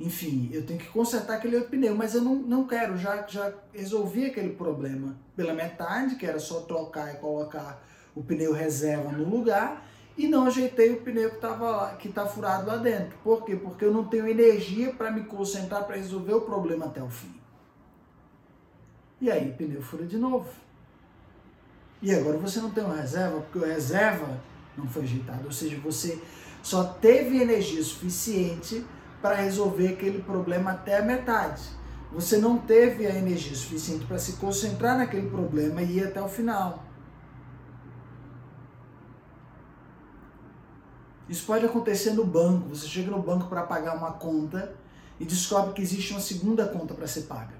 Enfim, 0.00 0.48
eu 0.52 0.64
tenho 0.64 0.78
que 0.78 0.86
consertar 0.86 1.34
aquele 1.34 1.56
outro 1.56 1.70
pneu, 1.70 1.94
mas 1.94 2.14
eu 2.14 2.22
não, 2.22 2.36
não 2.36 2.64
quero, 2.64 2.96
já, 2.96 3.26
já 3.26 3.52
resolvi 3.74 4.26
aquele 4.26 4.50
problema 4.50 5.16
pela 5.34 5.52
metade, 5.52 6.14
que 6.14 6.24
era 6.24 6.38
só 6.38 6.60
trocar 6.60 7.12
e 7.12 7.16
colocar 7.16 7.84
o 8.14 8.22
pneu 8.22 8.52
reserva 8.52 9.10
no 9.10 9.28
lugar, 9.28 9.87
e 10.18 10.26
não 10.26 10.46
ajeitei 10.46 10.90
o 10.90 11.00
pneu 11.00 11.30
que 11.30 11.36
estava 11.36 11.94
que 11.94 12.08
está 12.08 12.26
furado 12.26 12.66
lá 12.66 12.76
dentro. 12.76 13.16
Por 13.22 13.44
quê? 13.44 13.54
Porque 13.54 13.84
eu 13.84 13.92
não 13.92 14.04
tenho 14.04 14.26
energia 14.26 14.92
para 14.92 15.12
me 15.12 15.22
concentrar 15.22 15.84
para 15.84 15.94
resolver 15.94 16.34
o 16.34 16.40
problema 16.40 16.86
até 16.86 17.00
o 17.00 17.08
fim. 17.08 17.32
E 19.20 19.30
aí 19.30 19.50
o 19.50 19.54
pneu 19.54 19.80
fura 19.80 20.04
de 20.04 20.18
novo. 20.18 20.48
E 22.02 22.12
agora 22.12 22.36
você 22.36 22.60
não 22.60 22.70
tem 22.70 22.84
uma 22.84 22.96
reserva, 22.96 23.40
porque 23.40 23.64
a 23.64 23.72
reserva 23.72 24.40
não 24.76 24.88
foi 24.88 25.04
ajeitado. 25.04 25.44
Ou 25.44 25.52
seja, 25.52 25.78
você 25.78 26.20
só 26.62 26.82
teve 26.84 27.40
energia 27.40 27.82
suficiente 27.82 28.84
para 29.22 29.36
resolver 29.36 29.88
aquele 29.88 30.20
problema 30.20 30.72
até 30.72 30.98
a 30.98 31.02
metade. 31.02 31.62
Você 32.12 32.38
não 32.38 32.58
teve 32.58 33.06
a 33.06 33.14
energia 33.14 33.54
suficiente 33.54 34.04
para 34.06 34.18
se 34.18 34.34
concentrar 34.34 34.98
naquele 34.98 35.28
problema 35.28 35.80
e 35.82 35.98
ir 35.98 36.04
até 36.04 36.20
o 36.20 36.28
final. 36.28 36.87
Isso 41.28 41.44
pode 41.44 41.66
acontecer 41.66 42.12
no 42.12 42.24
banco. 42.24 42.68
Você 42.70 42.86
chega 42.86 43.10
no 43.10 43.20
banco 43.20 43.48
para 43.48 43.62
pagar 43.62 43.96
uma 43.96 44.12
conta 44.12 44.74
e 45.20 45.24
descobre 45.24 45.74
que 45.74 45.82
existe 45.82 46.12
uma 46.12 46.20
segunda 46.20 46.66
conta 46.66 46.94
para 46.94 47.06
ser 47.06 47.22
paga. 47.22 47.54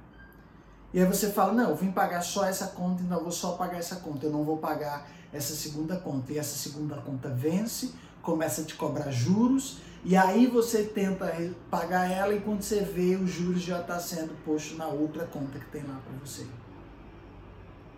E 0.92 1.00
aí 1.00 1.06
você 1.06 1.30
fala, 1.30 1.52
não, 1.52 1.70
eu 1.70 1.76
vim 1.76 1.92
pagar 1.92 2.22
só 2.22 2.46
essa 2.46 2.68
conta, 2.68 3.02
então 3.02 3.18
eu 3.18 3.22
vou 3.22 3.32
só 3.32 3.52
pagar 3.52 3.76
essa 3.76 3.96
conta, 3.96 4.24
eu 4.24 4.32
não 4.32 4.42
vou 4.42 4.56
pagar 4.56 5.06
essa 5.32 5.54
segunda 5.54 5.96
conta. 5.96 6.32
E 6.32 6.38
essa 6.38 6.56
segunda 6.56 6.96
conta 6.96 7.28
vence, 7.28 7.92
começa 8.22 8.62
a 8.62 8.64
te 8.64 8.74
cobrar 8.74 9.10
juros, 9.10 9.78
e 10.04 10.16
aí 10.16 10.46
você 10.46 10.84
tenta 10.84 11.30
pagar 11.70 12.10
ela 12.10 12.32
e 12.32 12.40
quando 12.40 12.62
você 12.62 12.80
vê, 12.80 13.16
os 13.16 13.30
juros 13.30 13.60
já 13.60 13.80
está 13.80 13.98
sendo 13.98 14.32
posto 14.44 14.76
na 14.76 14.86
outra 14.86 15.26
conta 15.26 15.58
que 15.58 15.66
tem 15.66 15.82
lá 15.82 16.00
para 16.02 16.26
você. 16.26 16.46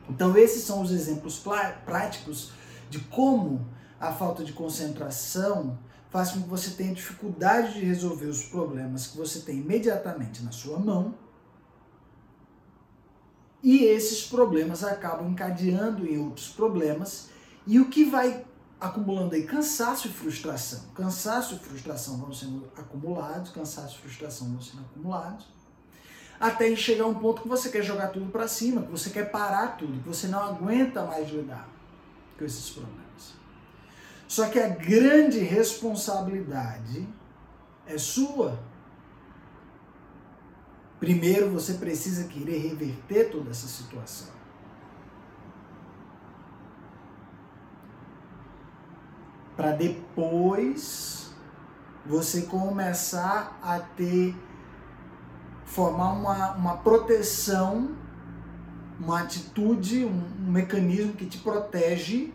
Então 0.08 0.36
esses 0.36 0.64
são 0.64 0.80
os 0.82 0.90
exemplos 0.90 1.40
práticos 1.84 2.50
de 2.88 2.98
como 2.98 3.64
a 4.00 4.12
falta 4.12 4.42
de 4.42 4.52
concentração 4.52 5.78
faz 6.08 6.32
com 6.32 6.42
que 6.42 6.48
você 6.48 6.70
tenha 6.70 6.94
dificuldade 6.94 7.74
de 7.74 7.84
resolver 7.84 8.26
os 8.26 8.42
problemas 8.42 9.06
que 9.06 9.16
você 9.16 9.40
tem 9.40 9.58
imediatamente 9.58 10.42
na 10.42 10.50
sua 10.50 10.78
mão 10.78 11.14
e 13.62 13.84
esses 13.84 14.26
problemas 14.26 14.82
acabam 14.82 15.28
encadeando 15.30 16.06
em 16.06 16.18
outros 16.18 16.48
problemas. 16.48 17.28
E 17.66 17.78
o 17.78 17.88
que 17.88 18.04
vai 18.04 18.44
acumulando 18.80 19.34
aí? 19.34 19.44
Cansaço 19.44 20.08
e 20.08 20.10
frustração. 20.10 20.80
Cansaço 20.94 21.54
e 21.54 21.58
frustração 21.58 22.16
vão 22.16 22.32
sendo 22.32 22.70
acumulados, 22.76 23.50
cansaço 23.50 23.98
e 23.98 24.02
frustração 24.02 24.48
vão 24.48 24.62
sendo 24.62 24.80
acumulados. 24.80 25.46
Até 26.38 26.74
chegar 26.74 27.06
um 27.06 27.14
ponto 27.14 27.42
que 27.42 27.48
você 27.48 27.68
quer 27.68 27.82
jogar 27.82 28.08
tudo 28.08 28.30
para 28.32 28.48
cima, 28.48 28.82
que 28.82 28.90
você 28.90 29.10
quer 29.10 29.30
parar 29.30 29.76
tudo, 29.76 30.02
que 30.02 30.08
você 30.08 30.26
não 30.26 30.42
aguenta 30.42 31.04
mais 31.04 31.28
lidar 31.28 31.68
com 32.38 32.44
esses 32.46 32.70
problemas. 32.70 32.99
Só 34.30 34.48
que 34.48 34.60
a 34.60 34.68
grande 34.68 35.40
responsabilidade 35.40 37.04
é 37.84 37.98
sua 37.98 38.56
Primeiro 41.00 41.48
você 41.48 41.74
precisa 41.74 42.28
querer 42.28 42.58
reverter 42.58 43.30
toda 43.30 43.50
essa 43.50 43.66
situação. 43.66 44.28
Para 49.56 49.72
depois 49.72 51.34
você 52.04 52.42
começar 52.42 53.58
a 53.62 53.78
ter, 53.80 54.36
formar 55.64 56.12
uma, 56.12 56.52
uma 56.52 56.76
proteção, 56.76 57.96
uma 58.98 59.20
atitude, 59.20 60.04
um, 60.04 60.22
um 60.38 60.50
mecanismo 60.52 61.14
que 61.14 61.24
te 61.24 61.38
protege 61.38 62.34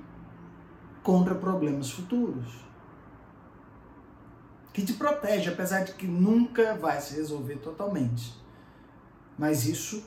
contra 1.05 1.35
problemas 1.35 1.91
futuros 1.91 2.65
que 4.73 4.83
te 4.83 4.93
protege, 4.93 5.51
apesar 5.51 5.83
de 5.83 5.93
que 5.93 6.07
nunca 6.07 6.75
vai 6.75 6.99
se 6.99 7.15
resolver 7.15 7.57
totalmente. 7.57 8.33
Mas 9.37 9.65
isso 9.65 10.03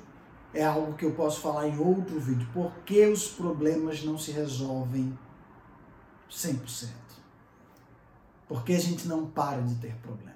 é 0.53 0.65
algo 0.65 0.95
que 0.95 1.05
eu 1.05 1.13
posso 1.13 1.41
falar 1.41 1.69
em 1.69 1.79
outro 1.79 2.19
vídeo. 2.19 2.49
Por 2.53 2.73
que 2.85 3.07
os 3.07 3.29
problemas 3.29 4.03
não 4.03 4.19
se 4.19 4.33
resolvem 4.33 5.17
100%? 6.29 6.89
Porque 8.49 8.73
a 8.73 8.81
gente 8.81 9.07
não 9.07 9.25
para 9.25 9.63
de 9.63 9.77
ter 9.77 9.95
problema. 9.99 10.35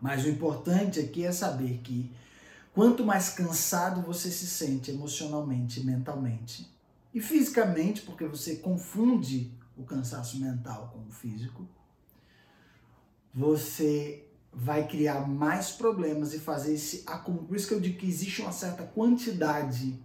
Mas 0.00 0.24
o 0.24 0.28
importante 0.28 0.98
aqui 0.98 1.26
é 1.26 1.30
saber 1.30 1.80
que 1.84 2.10
quanto 2.72 3.04
mais 3.04 3.28
cansado 3.28 4.00
você 4.00 4.30
se 4.30 4.46
sente 4.46 4.90
emocionalmente, 4.90 5.84
mentalmente 5.84 6.74
e 7.16 7.20
fisicamente, 7.20 8.02
porque 8.02 8.26
você 8.26 8.56
confunde 8.56 9.50
o 9.74 9.84
cansaço 9.84 10.38
mental 10.38 10.90
com 10.92 11.08
o 11.08 11.10
físico, 11.10 11.66
você 13.32 14.28
vai 14.52 14.86
criar 14.86 15.26
mais 15.26 15.70
problemas 15.70 16.34
e 16.34 16.38
fazer 16.38 16.74
esse 16.74 17.04
acúmulo. 17.06 17.46
Por 17.46 17.56
isso 17.56 17.68
que 17.68 17.72
eu 17.72 17.80
digo 17.80 17.96
que 17.96 18.06
existe 18.06 18.42
uma 18.42 18.52
certa 18.52 18.82
quantidade 18.82 19.98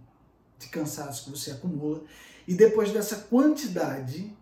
de 0.58 0.68
cansaço 0.68 1.24
que 1.24 1.38
você 1.38 1.50
acumula. 1.50 2.02
E 2.48 2.54
depois 2.54 2.90
dessa 2.90 3.16
quantidade, 3.16 4.34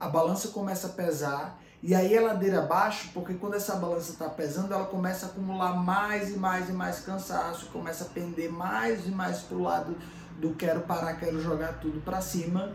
a 0.00 0.08
balança 0.08 0.48
começa 0.48 0.88
a 0.88 0.90
pesar 0.90 1.62
e 1.80 1.94
aí 1.94 2.12
é 2.12 2.20
ladeira 2.20 2.64
abaixo, 2.64 3.10
porque 3.14 3.34
quando 3.34 3.54
essa 3.54 3.76
balança 3.76 4.10
está 4.10 4.28
pesando, 4.28 4.74
ela 4.74 4.86
começa 4.86 5.26
a 5.26 5.28
acumular 5.28 5.74
mais 5.74 6.30
e 6.30 6.36
mais 6.36 6.68
e 6.68 6.72
mais 6.72 6.98
cansaço, 7.00 7.66
começa 7.66 8.02
a 8.02 8.08
pender 8.08 8.50
mais 8.50 9.06
e 9.06 9.10
mais 9.12 9.42
para 9.42 9.56
o 9.56 9.62
lado 9.62 9.96
do 10.40 10.54
quero 10.54 10.80
parar, 10.82 11.14
quero 11.14 11.40
jogar 11.40 11.74
tudo 11.80 12.00
para 12.02 12.20
cima, 12.20 12.74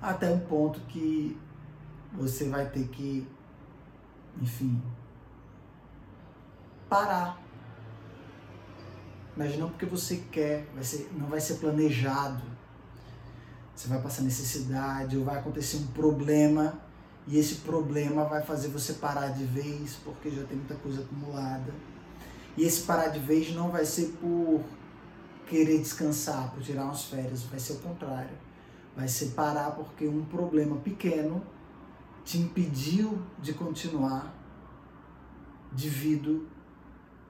até 0.00 0.30
um 0.30 0.40
ponto 0.40 0.80
que 0.80 1.38
você 2.12 2.48
vai 2.48 2.66
ter 2.66 2.88
que 2.88 3.26
enfim, 4.40 4.80
parar. 6.88 7.40
Mas 9.36 9.56
não 9.58 9.70
porque 9.70 9.86
você 9.86 10.24
quer, 10.30 10.68
vai 10.74 10.84
ser, 10.84 11.10
não 11.16 11.26
vai 11.26 11.40
ser 11.40 11.54
planejado. 11.54 12.42
Você 13.74 13.88
vai 13.88 14.00
passar 14.00 14.22
necessidade 14.22 15.16
ou 15.16 15.24
vai 15.24 15.38
acontecer 15.38 15.78
um 15.78 15.86
problema 15.88 16.78
e 17.26 17.38
esse 17.38 17.56
problema 17.56 18.24
vai 18.24 18.42
fazer 18.42 18.68
você 18.68 18.94
parar 18.94 19.28
de 19.28 19.44
vez 19.44 19.94
porque 20.04 20.30
já 20.30 20.44
tem 20.44 20.58
muita 20.58 20.74
coisa 20.74 21.02
acumulada. 21.02 21.72
E 22.56 22.64
esse 22.64 22.82
parar 22.82 23.08
de 23.08 23.18
vez 23.18 23.54
não 23.54 23.70
vai 23.70 23.86
ser 23.86 24.08
por 24.20 24.62
querer 25.52 25.78
descansar, 25.80 26.50
por 26.50 26.62
tirar 26.62 26.84
umas 26.84 27.04
férias, 27.04 27.42
vai 27.42 27.60
ser 27.60 27.74
o 27.74 27.80
contrário. 27.80 28.34
Vai 28.96 29.06
ser 29.06 29.32
parar 29.32 29.72
porque 29.72 30.08
um 30.08 30.24
problema 30.24 30.76
pequeno 30.76 31.44
te 32.24 32.38
impediu 32.38 33.20
de 33.38 33.52
continuar 33.52 34.34
devido 35.70 36.48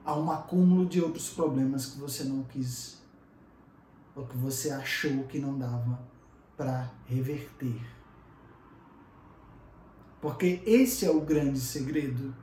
a 0.05 0.15
um 0.15 0.31
acúmulo 0.31 0.85
de 0.85 1.01
outros 1.01 1.31
problemas 1.31 1.85
que 1.85 1.99
você 1.99 2.23
não 2.23 2.43
quis 2.43 3.01
ou 4.15 4.25
que 4.25 4.37
você 4.37 4.71
achou 4.71 5.23
que 5.25 5.39
não 5.39 5.57
dava 5.57 5.99
para 6.55 6.89
reverter. 7.05 7.81
Porque 10.21 10.61
esse 10.65 11.05
é 11.05 11.11
o 11.11 11.19
grande 11.19 11.59
segredo. 11.59 12.33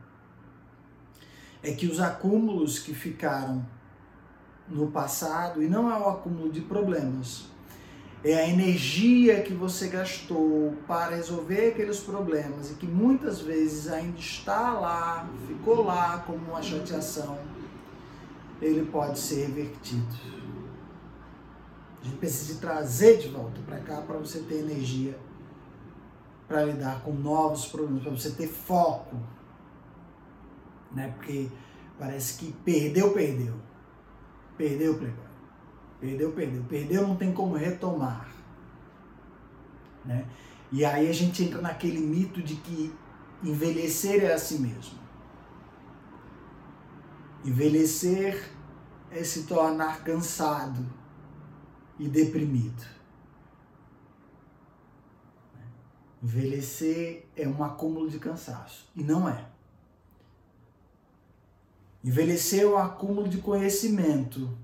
É 1.63 1.73
que 1.73 1.87
os 1.87 2.01
acúmulos 2.01 2.79
que 2.79 2.93
ficaram 2.93 3.67
no 4.71 4.91
passado, 4.91 5.63
e 5.63 5.69
não 5.69 5.91
é 5.91 5.99
o 5.99 6.09
acúmulo 6.09 6.51
de 6.51 6.61
problemas, 6.61 7.49
é 8.23 8.35
a 8.35 8.49
energia 8.49 9.43
que 9.43 9.53
você 9.53 9.89
gastou 9.89 10.75
para 10.87 11.17
resolver 11.17 11.69
aqueles 11.69 12.01
problemas 12.01 12.71
e 12.71 12.75
que 12.75 12.87
muitas 12.87 13.41
vezes 13.41 13.89
ainda 13.89 14.19
está 14.19 14.73
lá, 14.73 15.29
ficou 15.47 15.83
lá 15.85 16.23
como 16.27 16.51
uma 16.51 16.63
chateação, 16.63 17.39
ele 18.61 18.85
pode 18.87 19.19
ser 19.19 19.47
revertido. 19.47 20.15
A 22.01 22.05
gente 22.05 22.17
precisa 22.17 22.61
trazer 22.61 23.19
de 23.19 23.29
volta 23.29 23.61
para 23.67 23.79
cá 23.79 24.03
para 24.03 24.19
você 24.19 24.41
ter 24.41 24.61
energia 24.61 25.19
para 26.51 26.65
lidar 26.65 27.03
com 27.03 27.13
novos 27.13 27.67
problemas, 27.67 28.03
para 28.03 28.11
você 28.11 28.31
ter 28.31 28.49
foco. 28.49 29.17
Né? 30.91 31.15
Porque 31.17 31.49
parece 31.97 32.39
que 32.39 32.53
perdeu, 32.65 33.13
perdeu. 33.13 33.55
Perdeu, 34.61 34.99
perdeu. 34.99 35.25
Perdeu, 35.99 36.33
perdeu. 36.33 36.65
Perdeu, 36.65 37.09
não 37.09 37.17
tem 37.17 37.33
como 37.33 37.55
retomar. 37.55 38.31
Né? 40.05 40.29
E 40.71 40.85
aí 40.85 41.09
a 41.09 41.13
gente 41.15 41.43
entra 41.43 41.63
naquele 41.63 41.99
mito 41.99 42.43
de 42.43 42.57
que 42.57 42.95
envelhecer 43.43 44.23
é 44.23 44.35
assim 44.35 44.59
mesmo. 44.59 44.99
Envelhecer 47.43 48.51
é 49.11 49.25
se 49.25 49.45
tornar 49.45 50.05
cansado 50.05 50.87
e 51.99 52.07
deprimido. 52.07 52.85
Envelhecer 56.23 57.31
é 57.35 57.49
um 57.49 57.65
acúmulo 57.65 58.11
de 58.11 58.19
cansaço. 58.19 58.91
E 58.95 59.03
não 59.03 59.27
é. 59.27 59.50
Envelhecer 62.03 62.63
é 62.63 62.67
um 62.67 62.79
acúmulo 62.79 63.29
de 63.29 63.39
conhecimento. 63.39 64.57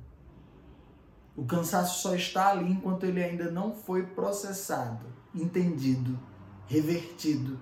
O 1.37 1.45
cansaço 1.45 2.01
só 2.01 2.15
está 2.15 2.51
ali 2.51 2.71
enquanto 2.71 3.05
ele 3.05 3.23
ainda 3.23 3.51
não 3.51 3.75
foi 3.75 4.07
processado, 4.07 5.05
entendido, 5.35 6.19
revertido. 6.67 7.61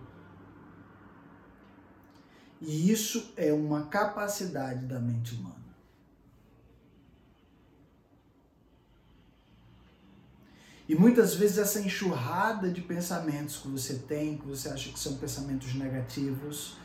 E 2.60 2.90
isso 2.90 3.32
é 3.36 3.52
uma 3.52 3.86
capacidade 3.86 4.86
da 4.86 5.00
mente 5.00 5.34
humana. 5.34 5.64
E 10.88 10.94
muitas 10.94 11.34
vezes 11.34 11.58
essa 11.58 11.80
enxurrada 11.80 12.70
de 12.70 12.80
pensamentos 12.80 13.56
que 13.56 13.68
você 13.68 13.94
tem, 13.94 14.38
que 14.38 14.46
você 14.46 14.68
acha 14.68 14.92
que 14.92 14.98
são 14.98 15.16
pensamentos 15.16 15.74
negativos 15.74 16.76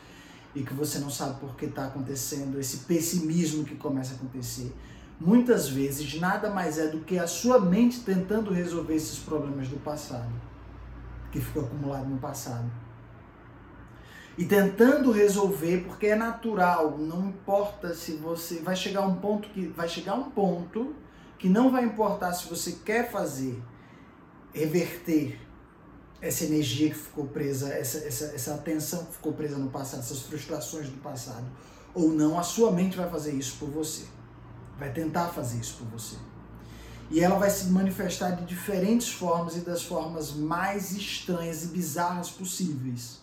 e 0.54 0.62
que 0.62 0.74
você 0.74 0.98
não 0.98 1.10
sabe 1.10 1.38
por 1.38 1.54
que 1.54 1.66
está 1.66 1.86
acontecendo, 1.86 2.58
esse 2.58 2.78
pessimismo 2.78 3.64
que 3.64 3.76
começa 3.76 4.14
a 4.14 4.16
acontecer, 4.16 4.74
muitas 5.20 5.68
vezes 5.68 6.18
nada 6.18 6.50
mais 6.50 6.78
é 6.78 6.88
do 6.88 7.00
que 7.00 7.18
a 7.18 7.26
sua 7.26 7.60
mente 7.60 8.00
tentando 8.00 8.52
resolver 8.52 8.94
esses 8.94 9.18
problemas 9.18 9.68
do 9.68 9.76
passado, 9.78 10.32
que 11.30 11.40
ficou 11.40 11.64
acumulado 11.64 12.08
no 12.08 12.18
passado. 12.18 12.70
E 14.36 14.44
tentando 14.44 15.12
resolver, 15.12 15.84
porque 15.86 16.06
é 16.06 16.16
natural, 16.16 16.96
não 16.98 17.28
importa 17.28 17.94
se 17.94 18.12
você 18.12 18.60
vai 18.60 18.74
chegar 18.74 19.02
um 19.02 19.16
ponto 19.16 19.48
que 19.50 19.66
vai 19.68 19.88
chegar 19.88 20.14
um 20.14 20.30
ponto 20.30 20.94
que 21.38 21.48
não 21.48 21.70
vai 21.70 21.84
importar 21.84 22.32
se 22.32 22.48
você 22.48 22.72
quer 22.84 23.10
fazer 23.10 23.62
reverter 24.52 25.38
essa 26.20 26.44
energia 26.44 26.90
que 26.90 26.96
ficou 26.96 27.26
presa, 27.26 27.72
essa, 27.72 27.98
essa, 27.98 28.24
essa 28.26 28.54
atenção 28.54 29.04
que 29.06 29.12
ficou 29.14 29.32
presa 29.32 29.56
no 29.56 29.70
passado, 29.70 30.00
essas 30.00 30.22
frustrações 30.22 30.88
do 30.88 30.98
passado, 30.98 31.46
ou 31.94 32.10
não, 32.10 32.38
a 32.38 32.42
sua 32.42 32.70
mente 32.70 32.96
vai 32.96 33.08
fazer 33.08 33.32
isso 33.32 33.56
por 33.58 33.68
você. 33.70 34.04
Vai 34.78 34.92
tentar 34.92 35.28
fazer 35.28 35.58
isso 35.58 35.78
por 35.78 35.86
você. 35.88 36.16
E 37.10 37.20
ela 37.20 37.38
vai 37.38 37.50
se 37.50 37.66
manifestar 37.66 38.30
de 38.32 38.44
diferentes 38.44 39.08
formas 39.08 39.56
e 39.56 39.60
das 39.60 39.82
formas 39.82 40.32
mais 40.32 40.92
estranhas 40.92 41.64
e 41.64 41.66
bizarras 41.68 42.30
possíveis. 42.30 43.18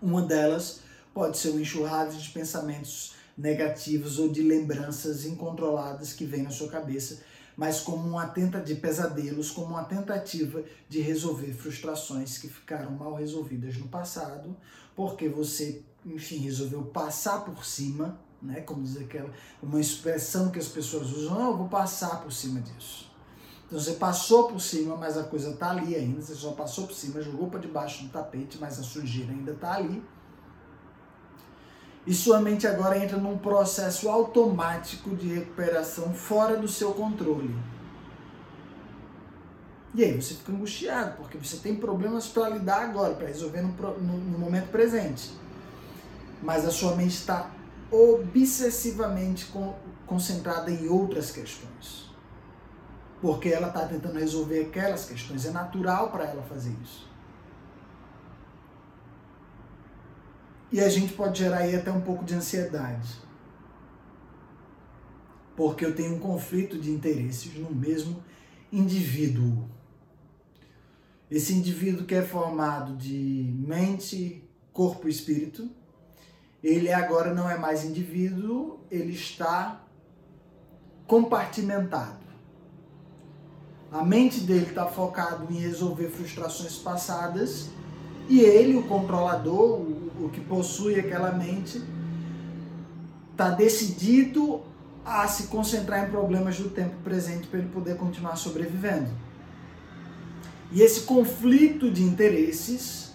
Uma 0.00 0.22
delas 0.22 0.80
pode 1.12 1.36
ser 1.36 1.50
um 1.50 1.58
enxurrado 1.58 2.14
de 2.14 2.28
pensamentos 2.30 3.14
negativos 3.36 4.18
ou 4.18 4.28
de 4.28 4.42
lembranças 4.42 5.24
incontroladas 5.24 6.12
que 6.12 6.24
vem 6.24 6.42
na 6.42 6.50
sua 6.50 6.68
cabeça 6.68 7.22
mas 7.56 7.80
como 7.80 8.08
uma 8.08 8.26
tentativa 8.26 8.64
de 8.64 8.74
pesadelos, 8.74 9.50
como 9.50 9.68
uma 9.68 9.84
tentativa 9.84 10.62
de 10.88 11.00
resolver 11.00 11.52
frustrações 11.52 12.38
que 12.38 12.48
ficaram 12.48 12.90
mal 12.92 13.14
resolvidas 13.14 13.76
no 13.76 13.88
passado, 13.88 14.56
porque 14.94 15.28
você, 15.28 15.82
enfim, 16.04 16.38
resolveu 16.38 16.82
passar 16.82 17.44
por 17.44 17.64
cima, 17.64 18.18
né? 18.42 18.60
Como 18.60 18.82
diz 18.82 18.96
aquela 18.96 19.30
uma 19.62 19.80
expressão 19.80 20.50
que 20.50 20.58
as 20.58 20.68
pessoas 20.68 21.12
usam, 21.12 21.34
não, 21.34 21.50
eu 21.52 21.56
vou 21.56 21.68
passar 21.68 22.20
por 22.22 22.32
cima 22.32 22.60
disso. 22.60 23.10
Então 23.66 23.78
você 23.78 23.92
passou 23.92 24.48
por 24.48 24.60
cima, 24.60 24.96
mas 24.96 25.16
a 25.16 25.24
coisa 25.24 25.50
está 25.50 25.70
ali 25.70 25.94
ainda, 25.96 26.20
você 26.20 26.34
só 26.34 26.52
passou 26.52 26.86
por 26.86 26.94
cima, 26.94 27.22
jogou 27.22 27.48
para 27.48 27.60
debaixo 27.60 28.04
do 28.04 28.10
tapete, 28.10 28.58
mas 28.60 28.78
a 28.78 28.82
sujeira 28.82 29.32
ainda 29.32 29.52
está 29.52 29.74
ali 29.74 30.02
e 32.06 32.12
sua 32.12 32.40
mente 32.40 32.66
agora 32.66 32.98
entra 32.98 33.16
num 33.16 33.38
processo 33.38 34.08
automático 34.10 35.16
de 35.16 35.32
recuperação 35.32 36.12
fora 36.12 36.56
do 36.56 36.68
seu 36.68 36.92
controle. 36.92 37.54
E 39.94 40.04
aí 40.04 40.20
você 40.20 40.34
fica 40.34 40.52
angustiado, 40.52 41.16
porque 41.16 41.38
você 41.38 41.56
tem 41.58 41.76
problemas 41.76 42.26
para 42.26 42.48
lidar 42.50 42.82
agora, 42.82 43.14
para 43.14 43.28
resolver 43.28 43.62
no, 43.62 43.68
no, 43.70 44.18
no, 44.18 44.38
momento 44.38 44.68
presente. 44.68 45.30
Mas 46.42 46.66
a 46.66 46.70
sua 46.70 46.96
mente 46.96 47.14
está 47.14 47.50
obsessivamente 47.90 49.46
con, 49.46 49.74
concentrada 50.04 50.70
em 50.70 50.88
outras 50.88 51.30
questões. 51.30 52.10
Porque 53.22 53.48
ela 53.48 53.68
está 53.68 53.86
tentando 53.86 54.18
resolver 54.18 54.62
aquelas 54.62 55.06
questões. 55.06 55.46
É 55.46 55.50
natural 55.50 56.10
para 56.10 56.24
ela 56.24 56.42
fazer 56.42 56.74
isso. 56.82 57.08
E 60.74 60.80
a 60.80 60.88
gente 60.88 61.12
pode 61.12 61.38
gerar 61.38 61.58
aí 61.58 61.76
até 61.76 61.88
um 61.92 62.00
pouco 62.00 62.24
de 62.24 62.34
ansiedade. 62.34 63.08
Porque 65.54 65.86
eu 65.86 65.94
tenho 65.94 66.16
um 66.16 66.18
conflito 66.18 66.76
de 66.76 66.90
interesses 66.90 67.54
no 67.54 67.72
mesmo 67.72 68.20
indivíduo. 68.72 69.68
Esse 71.30 71.54
indivíduo 71.54 72.04
que 72.04 72.16
é 72.16 72.22
formado 72.22 72.96
de 72.96 73.54
mente, 73.56 74.42
corpo 74.72 75.06
e 75.06 75.12
espírito, 75.12 75.70
ele 76.60 76.92
agora 76.92 77.32
não 77.32 77.48
é 77.48 77.56
mais 77.56 77.84
indivíduo, 77.84 78.80
ele 78.90 79.12
está 79.12 79.80
compartimentado. 81.06 82.24
A 83.92 84.04
mente 84.04 84.40
dele 84.40 84.66
está 84.66 84.88
focado 84.88 85.52
em 85.52 85.56
resolver 85.60 86.08
frustrações 86.08 86.76
passadas 86.78 87.70
e 88.28 88.40
ele, 88.40 88.76
o 88.76 88.82
controlador, 88.84 89.80
o, 89.80 90.26
o 90.26 90.30
que 90.30 90.40
possui 90.40 90.98
aquela 90.98 91.32
mente, 91.32 91.82
está 93.32 93.50
decidido 93.50 94.62
a 95.04 95.26
se 95.28 95.48
concentrar 95.48 96.06
em 96.06 96.10
problemas 96.10 96.58
do 96.58 96.70
tempo 96.70 96.96
presente 97.04 97.46
para 97.46 97.58
ele 97.58 97.68
poder 97.68 97.96
continuar 97.96 98.36
sobrevivendo. 98.36 99.10
E 100.72 100.80
esse 100.80 101.02
conflito 101.02 101.90
de 101.90 102.02
interesses 102.02 103.12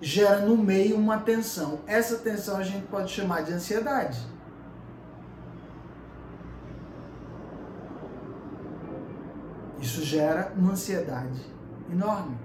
gera 0.00 0.40
no 0.40 0.56
meio 0.56 0.96
uma 0.96 1.18
tensão. 1.18 1.80
Essa 1.86 2.16
tensão 2.16 2.56
a 2.56 2.62
gente 2.62 2.86
pode 2.86 3.12
chamar 3.12 3.42
de 3.42 3.52
ansiedade. 3.52 4.18
Isso 9.80 10.02
gera 10.04 10.52
uma 10.56 10.72
ansiedade 10.72 11.40
enorme. 11.90 12.36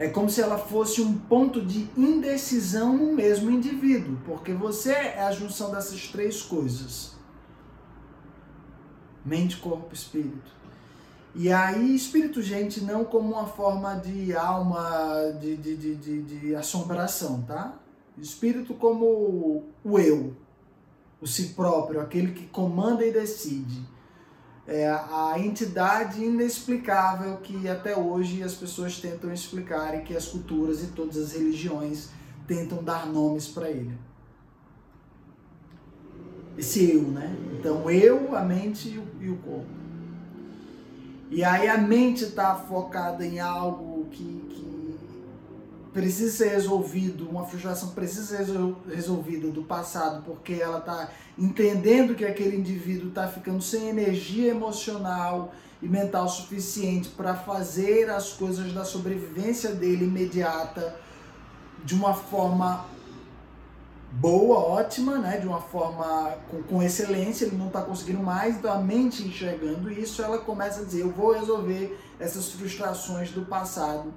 É 0.00 0.08
como 0.08 0.30
se 0.30 0.40
ela 0.40 0.56
fosse 0.56 1.02
um 1.02 1.18
ponto 1.18 1.60
de 1.60 1.86
indecisão 1.94 2.96
no 2.96 3.12
mesmo 3.12 3.50
indivíduo, 3.50 4.16
porque 4.24 4.54
você 4.54 4.92
é 4.92 5.20
a 5.20 5.30
junção 5.30 5.70
dessas 5.70 6.08
três 6.08 6.40
coisas: 6.40 7.16
mente, 9.22 9.58
corpo, 9.58 9.94
espírito. 9.94 10.50
E 11.34 11.52
aí, 11.52 11.94
espírito, 11.94 12.40
gente, 12.40 12.80
não 12.80 13.04
como 13.04 13.34
uma 13.34 13.46
forma 13.46 13.94
de 13.96 14.34
alma 14.34 15.32
de, 15.38 15.54
de, 15.58 15.76
de, 15.76 15.94
de, 15.94 16.22
de 16.22 16.54
assombração, 16.54 17.42
tá? 17.42 17.78
Espírito 18.16 18.72
como 18.72 19.66
o 19.84 19.98
eu, 19.98 20.34
o 21.20 21.26
si 21.26 21.48
próprio, 21.50 22.00
aquele 22.00 22.32
que 22.32 22.46
comanda 22.46 23.04
e 23.04 23.12
decide 23.12 23.86
é, 24.66 24.88
a 24.88 25.34
entidade 25.38 26.22
inexplicável 26.22 27.36
que 27.38 27.68
até 27.68 27.96
hoje 27.96 28.42
as 28.42 28.54
pessoas 28.54 28.98
tentam 28.98 29.32
explicar 29.32 29.96
e 29.98 30.02
que 30.02 30.16
as 30.16 30.26
culturas 30.26 30.82
e 30.82 30.88
todas 30.88 31.16
as 31.16 31.32
religiões 31.32 32.10
tentam 32.46 32.82
dar 32.82 33.06
nomes 33.06 33.48
para 33.48 33.70
ele. 33.70 33.98
Esse 36.56 36.92
eu, 36.92 37.02
né? 37.02 37.34
Então, 37.58 37.90
eu, 37.90 38.36
a 38.36 38.42
mente 38.42 38.88
e 39.20 39.28
o, 39.28 39.36
corpo. 39.36 39.66
E 41.30 41.42
aí 41.44 41.68
a 41.68 41.78
mente 41.78 42.24
está 42.24 42.54
focada 42.54 43.24
em 43.24 43.38
algo 43.38 44.06
que, 44.10 44.24
que 44.50 44.69
precisa 45.92 46.44
ser 46.44 46.50
resolvido, 46.50 47.28
uma 47.28 47.44
frustração 47.44 47.90
precisa 47.90 48.36
ser 48.36 48.46
resolvida 48.88 49.48
do 49.48 49.62
passado, 49.62 50.22
porque 50.24 50.54
ela 50.54 50.78
está 50.78 51.10
entendendo 51.38 52.14
que 52.14 52.24
aquele 52.24 52.56
indivíduo 52.56 53.08
está 53.08 53.26
ficando 53.26 53.60
sem 53.62 53.88
energia 53.88 54.50
emocional 54.50 55.52
e 55.82 55.88
mental 55.88 56.28
suficiente 56.28 57.08
para 57.08 57.34
fazer 57.34 58.08
as 58.10 58.32
coisas 58.32 58.72
da 58.72 58.84
sobrevivência 58.84 59.70
dele 59.72 60.04
imediata 60.04 60.96
de 61.84 61.94
uma 61.94 62.14
forma 62.14 62.86
boa, 64.12 64.58
ótima, 64.58 65.18
né? 65.18 65.38
de 65.38 65.46
uma 65.46 65.60
forma 65.60 66.36
com, 66.50 66.62
com 66.62 66.82
excelência, 66.82 67.46
ele 67.46 67.56
não 67.56 67.68
está 67.68 67.80
conseguindo 67.80 68.22
mais, 68.22 68.56
então 68.56 68.72
a 68.72 68.78
mente 68.78 69.22
enxergando 69.22 69.90
isso, 69.90 70.22
ela 70.22 70.38
começa 70.38 70.82
a 70.82 70.84
dizer, 70.84 71.00
eu 71.00 71.10
vou 71.10 71.32
resolver 71.32 71.98
essas 72.18 72.50
frustrações 72.50 73.30
do 73.30 73.42
passado 73.42 74.12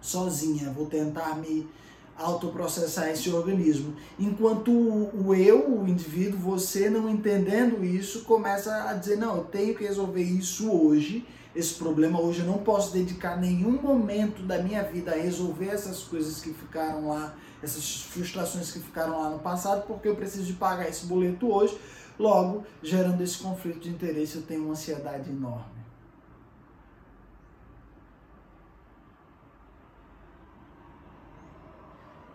sozinha, 0.00 0.70
vou 0.70 0.86
tentar 0.86 1.36
me 1.36 1.68
autoprocessar 2.16 3.08
esse 3.08 3.30
organismo. 3.30 3.94
Enquanto 4.18 4.70
o 4.70 5.34
eu, 5.34 5.80
o 5.80 5.88
indivíduo, 5.88 6.38
você 6.38 6.90
não 6.90 7.08
entendendo 7.08 7.84
isso, 7.84 8.24
começa 8.24 8.88
a 8.88 8.94
dizer: 8.94 9.16
não, 9.16 9.36
eu 9.36 9.44
tenho 9.44 9.74
que 9.74 9.84
resolver 9.84 10.22
isso 10.22 10.70
hoje, 10.70 11.26
esse 11.54 11.74
problema 11.74 12.20
hoje, 12.20 12.40
eu 12.40 12.46
não 12.46 12.58
posso 12.58 12.92
dedicar 12.92 13.36
nenhum 13.36 13.72
momento 13.72 14.42
da 14.42 14.62
minha 14.62 14.82
vida 14.82 15.12
a 15.12 15.16
resolver 15.16 15.68
essas 15.68 16.00
coisas 16.00 16.40
que 16.40 16.52
ficaram 16.52 17.08
lá, 17.08 17.34
essas 17.62 18.02
frustrações 18.02 18.70
que 18.70 18.78
ficaram 18.78 19.20
lá 19.20 19.30
no 19.30 19.38
passado, 19.38 19.86
porque 19.86 20.08
eu 20.08 20.14
preciso 20.14 20.44
de 20.44 20.52
pagar 20.52 20.88
esse 20.88 21.06
boleto 21.06 21.52
hoje. 21.52 21.76
Logo, 22.18 22.64
gerando 22.82 23.22
esse 23.22 23.38
conflito 23.38 23.80
de 23.80 23.88
interesse, 23.88 24.36
eu 24.36 24.42
tenho 24.42 24.64
uma 24.64 24.72
ansiedade 24.72 25.30
enorme. 25.30 25.79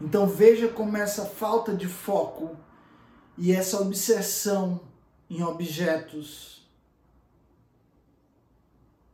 Então 0.02 0.28
veja 0.28 0.68
como 0.68 0.98
essa 0.98 1.26
falta 1.26 1.74
de 1.74 1.88
foco 1.88 2.56
e 3.38 3.52
essa 3.52 3.82
obsessão 3.82 4.82
em 5.30 5.44
objetos 5.44 6.68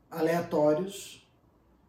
aleatórios 0.09 1.21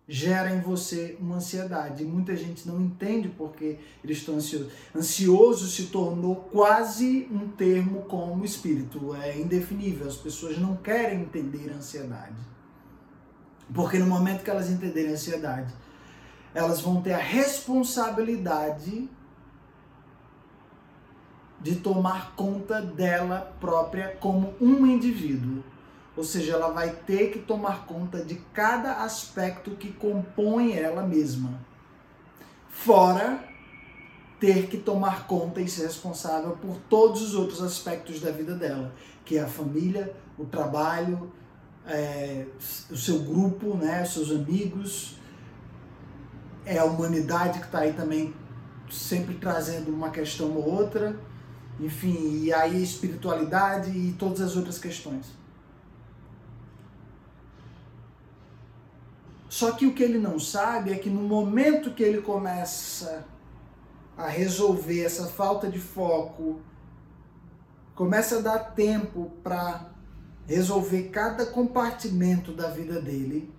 gera 0.07 0.55
em 0.55 0.61
você 0.61 1.17
uma 1.21 1.37
ansiedade. 1.37 2.03
E 2.03 2.07
muita 2.07 2.37
gente 2.37 2.67
não 2.67 2.81
entende 2.81 3.29
porque 3.29 3.79
eles 4.03 4.19
estão 4.19 4.37
ansiosos. 4.37 4.73
Ansioso 4.95 5.69
se 5.69 5.87
tornou 5.87 6.37
quase 6.37 7.29
um 7.31 7.49
termo 7.49 8.03
como 8.03 8.45
espírito, 8.45 9.15
é 9.15 9.39
indefinível. 9.39 10.07
As 10.07 10.17
pessoas 10.17 10.59
não 10.59 10.77
querem 10.77 11.23
entender 11.23 11.71
a 11.71 11.77
ansiedade. 11.77 12.37
Porque 13.73 13.99
no 13.99 14.07
momento 14.07 14.43
que 14.43 14.51
elas 14.51 14.71
entenderem 14.71 15.13
a 15.13 15.15
ansiedade, 15.15 15.73
elas 16.55 16.81
vão 16.81 17.01
ter 17.01 17.13
a 17.13 17.19
responsabilidade 17.19 19.09
de 21.61 21.77
tomar 21.77 22.35
conta 22.35 22.83
dela 22.83 23.55
própria 23.61 24.17
como 24.21 24.55
um 24.61 24.87
indivíduo. 24.87 25.63
Ou 26.17 26.25
seja, 26.25 26.55
ela 26.55 26.69
vai 26.69 26.91
ter 26.91 27.31
que 27.31 27.39
tomar 27.39 27.87
conta 27.87 28.23
de 28.23 28.35
cada 28.53 29.05
aspecto 29.05 29.71
que 29.73 29.93
compõe 29.93 30.73
ela 30.75 31.03
mesma. 31.03 31.59
Fora 32.69 33.43
ter 34.39 34.67
que 34.67 34.77
tomar 34.77 35.27
conta 35.29 35.61
e 35.61 35.69
ser 35.69 35.87
responsável 35.87 36.59
por 36.61 36.77
todos 36.91 37.23
os 37.23 37.35
outros 37.35 37.63
aspectos 37.63 38.21
da 38.21 38.33
vida 38.33 38.55
dela, 38.57 38.93
que 39.25 39.39
é 39.39 39.43
a 39.43 39.47
família, 39.47 40.15
o 40.37 40.45
trabalho, 40.45 41.33
é, 41.87 42.47
o 42.91 42.97
seu 42.97 43.21
grupo, 43.21 43.77
né, 43.77 44.05
seus 44.05 44.33
amigos, 44.33 45.17
é 46.65 46.79
a 46.79 46.85
humanidade 46.85 47.59
que 47.59 47.67
está 47.67 47.81
aí 47.81 47.93
também 47.93 48.35
sempre 48.91 49.35
trazendo 49.35 49.91
uma 49.91 50.11
questão 50.11 50.53
ou 50.55 50.65
outra, 50.65 51.19
enfim, 51.81 52.45
e 52.45 52.53
aí 52.53 52.83
espiritualidade 52.83 53.91
e 53.91 54.13
todas 54.13 54.41
as 54.41 54.57
outras 54.57 54.79
questões. 54.79 55.27
Só 59.49 59.73
que 59.73 59.87
o 59.87 59.95
que 59.95 60.03
ele 60.03 60.19
não 60.19 60.39
sabe 60.39 60.93
é 60.93 60.97
que 60.97 61.11
no 61.11 61.23
momento 61.23 61.93
que 61.93 62.03
ele 62.03 62.23
começa 62.23 63.25
a 64.17 64.27
resolver 64.27 65.05
essa 65.05 65.27
falta 65.27 65.69
de 65.69 65.79
foco, 65.79 66.61
começa 67.95 68.39
a 68.39 68.41
dar 68.41 68.59
tempo 68.59 69.31
para 69.43 69.91
resolver 70.47 71.05
cada 71.11 71.47
compartimento 71.47 72.53
da 72.53 72.69
vida 72.69 73.01
dele, 73.01 73.53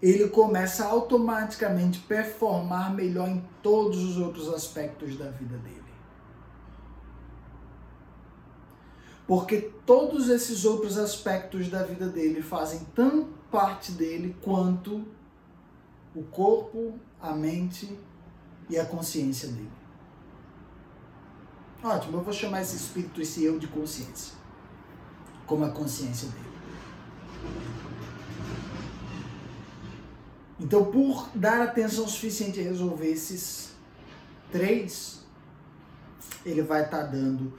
ele 0.00 0.28
começa 0.28 0.84
a 0.84 0.88
automaticamente 0.88 2.00
performar 2.00 2.92
melhor 2.92 3.28
em 3.28 3.42
todos 3.62 4.02
os 4.02 4.18
outros 4.18 4.52
aspectos 4.52 5.16
da 5.16 5.30
vida 5.30 5.56
dele. 5.58 5.82
Porque 9.26 9.72
todos 9.84 10.28
esses 10.28 10.64
outros 10.64 10.98
aspectos 10.98 11.68
da 11.68 11.82
vida 11.82 12.08
dele 12.08 12.42
fazem 12.42 12.80
tão 12.94 13.28
parte 13.50 13.92
dele 13.92 14.36
quanto 14.40 15.04
o 16.14 16.22
corpo, 16.24 16.94
a 17.20 17.32
mente 17.32 17.98
e 18.68 18.78
a 18.78 18.84
consciência 18.84 19.48
dele. 19.48 19.72
Ótimo, 21.82 22.18
eu 22.18 22.22
vou 22.22 22.32
chamar 22.32 22.62
esse 22.62 22.76
espírito, 22.76 23.20
esse 23.20 23.44
eu 23.44 23.58
de 23.58 23.66
consciência, 23.68 24.34
como 25.46 25.64
a 25.64 25.70
consciência 25.70 26.28
dele. 26.28 26.46
Então, 30.58 30.86
por 30.86 31.28
dar 31.34 31.60
atenção 31.60 32.08
suficiente 32.08 32.60
a 32.60 32.62
resolver 32.62 33.08
esses 33.08 33.74
três, 34.50 35.24
ele 36.44 36.62
vai 36.62 36.84
estar 36.84 37.02
tá 37.02 37.06
dando, 37.06 37.52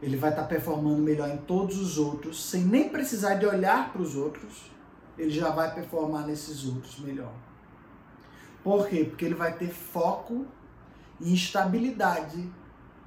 ele 0.00 0.16
vai 0.16 0.30
estar 0.30 0.42
tá 0.42 0.48
performando 0.48 1.02
melhor 1.02 1.28
em 1.28 1.38
todos 1.38 1.78
os 1.78 1.98
outros, 1.98 2.44
sem 2.44 2.64
nem 2.64 2.88
precisar 2.88 3.34
de 3.34 3.46
olhar 3.46 3.92
para 3.92 4.02
os 4.02 4.14
outros, 4.14 4.70
ele 5.16 5.30
já 5.30 5.50
vai 5.50 5.74
performar 5.74 6.26
nesses 6.26 6.64
outros 6.64 7.00
melhor. 7.00 7.32
Por 8.62 8.88
quê? 8.88 9.04
Porque 9.04 9.24
ele 9.24 9.34
vai 9.34 9.56
ter 9.56 9.68
foco 9.68 10.46
e 11.20 11.34
estabilidade 11.34 12.48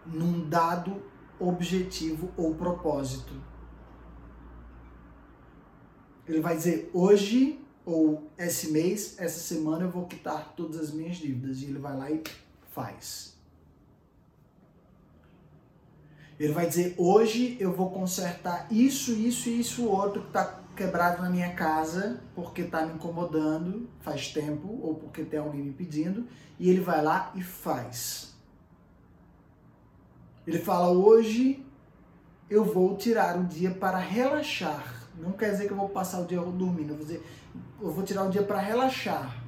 num 0.05 0.47
dado 0.49 1.01
objetivo 1.39 2.31
ou 2.35 2.55
propósito. 2.55 3.33
Ele 6.27 6.41
vai 6.41 6.55
dizer: 6.55 6.89
hoje 6.93 7.59
ou 7.85 8.29
esse 8.37 8.71
mês, 8.71 9.15
essa 9.17 9.39
semana 9.39 9.85
eu 9.85 9.89
vou 9.89 10.05
quitar 10.05 10.53
todas 10.55 10.79
as 10.79 10.91
minhas 10.91 11.17
dívidas. 11.17 11.61
E 11.61 11.65
ele 11.65 11.79
vai 11.79 11.97
lá 11.97 12.11
e 12.11 12.21
faz. 12.71 13.35
Ele 16.39 16.53
vai 16.53 16.67
dizer: 16.67 16.95
hoje 16.97 17.57
eu 17.59 17.71
vou 17.71 17.91
consertar 17.91 18.67
isso, 18.71 19.11
isso 19.11 19.49
e 19.49 19.59
isso 19.59 19.85
outro 19.85 20.21
que 20.21 20.27
está 20.27 20.59
quebrado 20.75 21.21
na 21.21 21.29
minha 21.29 21.53
casa 21.53 22.21
porque 22.33 22.61
está 22.61 22.85
me 22.85 22.93
incomodando 22.93 23.89
faz 23.99 24.29
tempo 24.29 24.79
ou 24.81 24.95
porque 24.95 25.23
tem 25.23 25.39
alguém 25.39 25.61
me 25.61 25.73
pedindo. 25.73 26.27
E 26.59 26.69
ele 26.69 26.79
vai 26.79 27.03
lá 27.03 27.31
e 27.35 27.43
faz. 27.43 28.33
Ele 30.45 30.59
fala: 30.59 30.89
hoje 30.89 31.65
eu 32.49 32.65
vou 32.65 32.97
tirar 32.97 33.37
um 33.37 33.45
dia 33.45 33.71
para 33.71 33.97
relaxar. 33.97 35.00
Não 35.17 35.31
quer 35.33 35.51
dizer 35.51 35.67
que 35.67 35.73
eu 35.73 35.77
vou 35.77 35.89
passar 35.89 36.21
o 36.21 36.25
dia 36.25 36.39
dormindo. 36.39 36.91
Eu 36.91 36.95
vou 36.95 37.05
dizer, 37.05 37.25
eu 37.81 37.91
vou 37.91 38.03
tirar 38.03 38.23
um 38.23 38.29
dia 38.29 38.43
para 38.43 38.59
relaxar. 38.59 39.41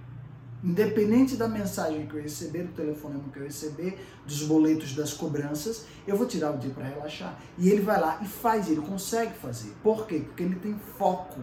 Independente 0.64 1.36
da 1.36 1.48
mensagem 1.48 2.08
que 2.08 2.16
eu 2.16 2.22
receber, 2.22 2.64
do 2.64 2.74
telefonema 2.74 3.24
que 3.34 3.38
eu 3.38 3.44
receber, 3.44 4.00
dos 4.26 4.44
boletos 4.44 4.96
das 4.96 5.14
cobranças, 5.14 5.86
eu 6.08 6.16
vou 6.16 6.26
tirar 6.26 6.52
o 6.52 6.58
dia 6.58 6.72
para 6.74 6.86
relaxar. 6.86 7.38
E 7.58 7.70
ele 7.70 7.82
vai 7.82 8.00
lá 8.00 8.20
e 8.22 8.26
faz, 8.26 8.70
ele 8.70 8.82
consegue 8.82 9.34
fazer. 9.34 9.74
Por 9.84 10.08
quê? 10.08 10.20
Porque 10.26 10.44
ele 10.44 10.56
tem 10.56 10.78
foco. 10.98 11.42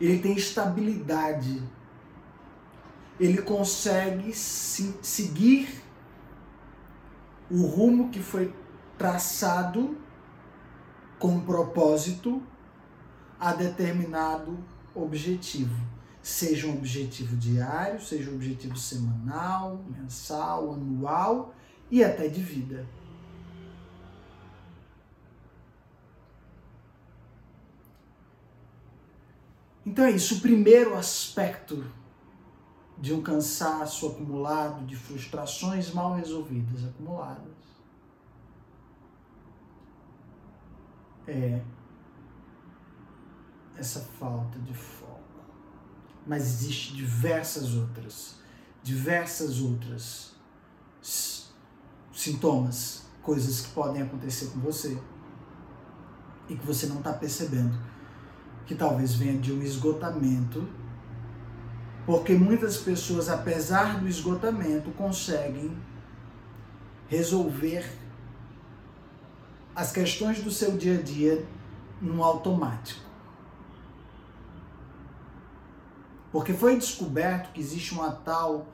Ele 0.00 0.18
tem 0.18 0.34
estabilidade. 0.34 1.62
Ele 3.20 3.42
consegue 3.42 4.32
se, 4.32 4.96
seguir 5.02 5.80
o 7.50 7.66
rumo 7.66 8.10
que 8.10 8.20
foi 8.20 8.52
traçado 8.96 9.96
com 11.20 11.38
propósito 11.38 12.42
a 13.38 13.52
determinado 13.52 14.58
objetivo. 14.94 15.76
Seja 16.22 16.66
um 16.66 16.78
objetivo 16.78 17.36
diário, 17.36 18.00
seja 18.00 18.30
um 18.30 18.34
objetivo 18.34 18.76
semanal, 18.76 19.84
mensal, 19.88 20.72
anual 20.72 21.54
e 21.90 22.02
até 22.02 22.26
de 22.26 22.40
vida. 22.42 22.86
Então 29.84 30.04
é 30.04 30.10
isso, 30.10 30.36
o 30.36 30.40
primeiro 30.40 30.96
aspecto 30.96 31.84
de 32.98 33.12
um 33.12 33.22
cansaço 33.22 34.06
acumulado, 34.06 34.86
de 34.86 34.94
frustrações 34.96 35.92
mal 35.92 36.14
resolvidas 36.14 36.84
acumuladas, 36.84 37.69
é 41.26 41.60
essa 43.76 44.00
falta 44.18 44.58
de 44.58 44.74
foco. 44.74 45.20
Mas 46.26 46.42
existe 46.44 46.94
diversas 46.94 47.74
outras, 47.74 48.36
diversas 48.82 49.60
outras 49.60 50.34
sintomas, 52.12 53.06
coisas 53.22 53.62
que 53.62 53.72
podem 53.72 54.02
acontecer 54.02 54.46
com 54.50 54.60
você 54.60 54.98
e 56.48 56.56
que 56.56 56.66
você 56.66 56.86
não 56.86 56.98
está 56.98 57.12
percebendo, 57.12 57.78
que 58.66 58.74
talvez 58.74 59.14
venha 59.14 59.38
de 59.38 59.52
um 59.52 59.62
esgotamento, 59.62 60.68
porque 62.04 62.34
muitas 62.34 62.76
pessoas, 62.78 63.28
apesar 63.28 64.00
do 64.00 64.08
esgotamento, 64.08 64.90
conseguem 64.92 65.76
resolver 67.08 67.84
as 69.80 69.92
questões 69.92 70.42
do 70.42 70.50
seu 70.50 70.76
dia 70.76 70.98
a 70.98 71.02
dia 71.02 71.42
no 72.02 72.22
automático. 72.22 73.00
Porque 76.30 76.52
foi 76.52 76.76
descoberto 76.76 77.50
que 77.52 77.60
existe 77.60 77.94
uma 77.94 78.12
tal 78.12 78.66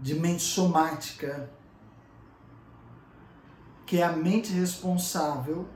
de 0.00 0.14
mente 0.16 0.42
somática, 0.42 1.48
que 3.86 3.98
é 3.98 4.02
a 4.02 4.10
mente 4.12 4.52
responsável 4.52 5.68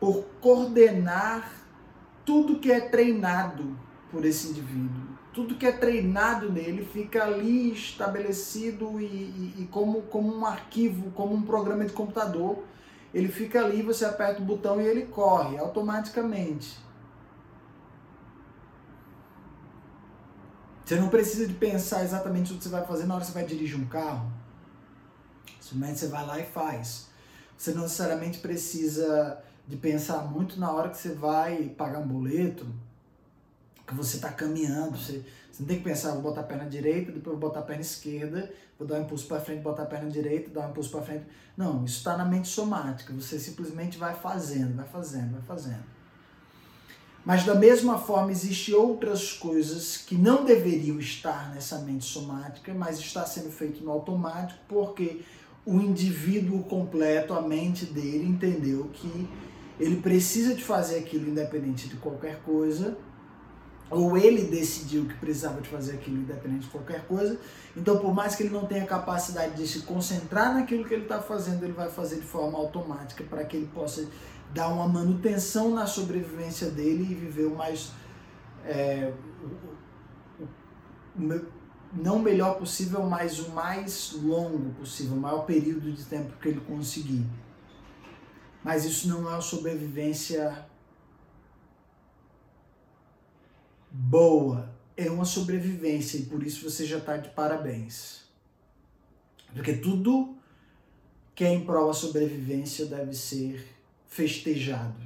por 0.00 0.24
coordenar 0.40 1.48
tudo 2.24 2.58
que 2.58 2.72
é 2.72 2.80
treinado 2.80 3.78
por 4.10 4.24
esse 4.24 4.48
indivíduo. 4.48 5.10
Tudo 5.32 5.54
que 5.54 5.64
é 5.64 5.70
treinado 5.70 6.50
nele 6.50 6.84
fica 6.84 7.22
ali 7.22 7.72
estabelecido 7.72 9.00
e, 9.00 9.04
e, 9.04 9.54
e, 9.58 9.68
como, 9.70 10.02
como 10.02 10.34
um 10.34 10.44
arquivo, 10.44 11.12
como 11.12 11.34
um 11.34 11.42
programa 11.42 11.84
de 11.84 11.92
computador. 11.92 12.64
Ele 13.12 13.28
fica 13.28 13.64
ali, 13.64 13.82
você 13.82 14.04
aperta 14.04 14.40
o 14.40 14.44
botão 14.44 14.80
e 14.80 14.86
ele 14.86 15.06
corre 15.06 15.58
automaticamente. 15.58 16.78
Você 20.84 20.96
não 20.96 21.08
precisa 21.08 21.46
de 21.46 21.54
pensar 21.54 22.02
exatamente 22.02 22.52
o 22.52 22.56
que 22.56 22.64
você 22.64 22.68
vai 22.68 22.84
fazer 22.84 23.06
na 23.06 23.14
hora 23.14 23.20
que 23.20 23.30
você 23.30 23.34
vai 23.34 23.44
dirigir 23.44 23.78
um 23.78 23.86
carro. 23.86 24.30
Simplesmente 25.60 26.00
você 26.00 26.08
vai 26.08 26.26
lá 26.26 26.38
e 26.40 26.44
faz. 26.44 27.08
Você 27.56 27.72
não 27.72 27.82
necessariamente 27.82 28.38
precisa 28.38 29.40
de 29.68 29.76
pensar 29.76 30.24
muito 30.24 30.58
na 30.58 30.72
hora 30.72 30.88
que 30.88 30.96
você 30.96 31.10
vai 31.14 31.68
pagar 31.68 32.00
um 32.00 32.08
boleto, 32.08 32.66
que 33.86 33.94
você 33.94 34.16
está 34.16 34.32
caminhando. 34.32 34.98
Você, 34.98 35.24
você 35.60 35.62
não 35.62 35.66
tem 35.66 35.78
que 35.78 35.84
pensar, 35.84 36.12
vou 36.12 36.22
botar 36.22 36.40
a 36.40 36.44
perna 36.44 36.64
direita, 36.64 37.12
depois 37.12 37.38
vou 37.38 37.48
botar 37.48 37.60
a 37.60 37.62
perna 37.62 37.82
esquerda, 37.82 38.50
vou 38.78 38.88
dar 38.88 38.98
um 38.98 39.02
impulso 39.02 39.26
para 39.26 39.40
frente, 39.40 39.60
botar 39.60 39.82
a 39.82 39.86
perna 39.86 40.10
direita, 40.10 40.50
dar 40.50 40.66
um 40.66 40.70
impulso 40.70 40.90
para 40.90 41.02
frente. 41.02 41.24
Não, 41.56 41.84
isso 41.84 41.98
está 41.98 42.16
na 42.16 42.24
mente 42.24 42.48
somática. 42.48 43.12
Você 43.12 43.38
simplesmente 43.38 43.98
vai 43.98 44.14
fazendo, 44.14 44.76
vai 44.76 44.86
fazendo, 44.86 45.32
vai 45.32 45.42
fazendo. 45.42 45.84
Mas 47.24 47.44
da 47.44 47.54
mesma 47.54 47.98
forma, 47.98 48.32
existem 48.32 48.74
outras 48.74 49.34
coisas 49.34 49.98
que 49.98 50.14
não 50.14 50.44
deveriam 50.44 50.98
estar 50.98 51.52
nessa 51.54 51.78
mente 51.80 52.06
somática, 52.06 52.72
mas 52.72 52.98
está 52.98 53.26
sendo 53.26 53.50
feito 53.50 53.84
no 53.84 53.90
automático, 53.90 54.58
porque 54.66 55.20
o 55.66 55.78
indivíduo 55.78 56.62
completo, 56.62 57.34
a 57.34 57.42
mente 57.42 57.84
dele, 57.84 58.26
entendeu 58.26 58.88
que 58.94 59.28
ele 59.78 59.96
precisa 59.96 60.54
de 60.54 60.64
fazer 60.64 60.98
aquilo 60.98 61.28
independente 61.28 61.86
de 61.86 61.96
qualquer 61.96 62.40
coisa, 62.40 62.96
ou 63.90 64.16
ele 64.16 64.44
decidiu 64.44 65.04
que 65.06 65.14
precisava 65.14 65.60
de 65.60 65.68
fazer 65.68 65.94
aquilo 65.94 66.18
independente 66.18 66.62
de 66.62 66.68
qualquer 66.68 67.04
coisa. 67.06 67.38
Então, 67.76 67.98
por 67.98 68.14
mais 68.14 68.36
que 68.36 68.44
ele 68.44 68.52
não 68.52 68.64
tenha 68.64 68.86
capacidade 68.86 69.56
de 69.56 69.66
se 69.66 69.80
concentrar 69.80 70.54
naquilo 70.54 70.84
que 70.84 70.94
ele 70.94 71.02
está 71.02 71.20
fazendo, 71.20 71.64
ele 71.64 71.72
vai 71.72 71.90
fazer 71.90 72.16
de 72.16 72.26
forma 72.26 72.56
automática 72.56 73.24
para 73.24 73.44
que 73.44 73.56
ele 73.56 73.66
possa 73.74 74.06
dar 74.54 74.68
uma 74.68 74.86
manutenção 74.86 75.74
na 75.74 75.86
sobrevivência 75.86 76.70
dele 76.70 77.02
e 77.02 77.14
viver 77.14 77.46
o 77.46 77.56
mais. 77.56 77.90
É, 78.64 79.12
não 81.92 82.16
o 82.16 82.22
melhor 82.22 82.56
possível, 82.56 83.02
mas 83.02 83.40
o 83.40 83.50
mais 83.50 84.12
longo 84.22 84.70
possível, 84.74 85.16
o 85.16 85.20
maior 85.20 85.44
período 85.44 85.90
de 85.90 86.04
tempo 86.04 86.32
que 86.40 86.48
ele 86.48 86.60
conseguir. 86.60 87.26
Mas 88.62 88.84
isso 88.84 89.08
não 89.08 89.28
é 89.28 89.32
uma 89.32 89.40
sobrevivência 89.40 90.69
boa, 93.90 94.70
é 94.96 95.10
uma 95.10 95.24
sobrevivência 95.24 96.18
e 96.18 96.26
por 96.26 96.42
isso 96.42 96.68
você 96.68 96.84
já 96.84 96.98
está 96.98 97.16
de 97.16 97.30
parabéns. 97.30 98.20
Porque 99.54 99.72
tudo 99.74 100.36
que 101.34 101.44
é 101.44 101.52
em 101.52 101.64
prol 101.64 101.88
da 101.88 101.94
sobrevivência 101.94 102.86
deve 102.86 103.14
ser 103.14 103.66
festejado. 104.06 105.00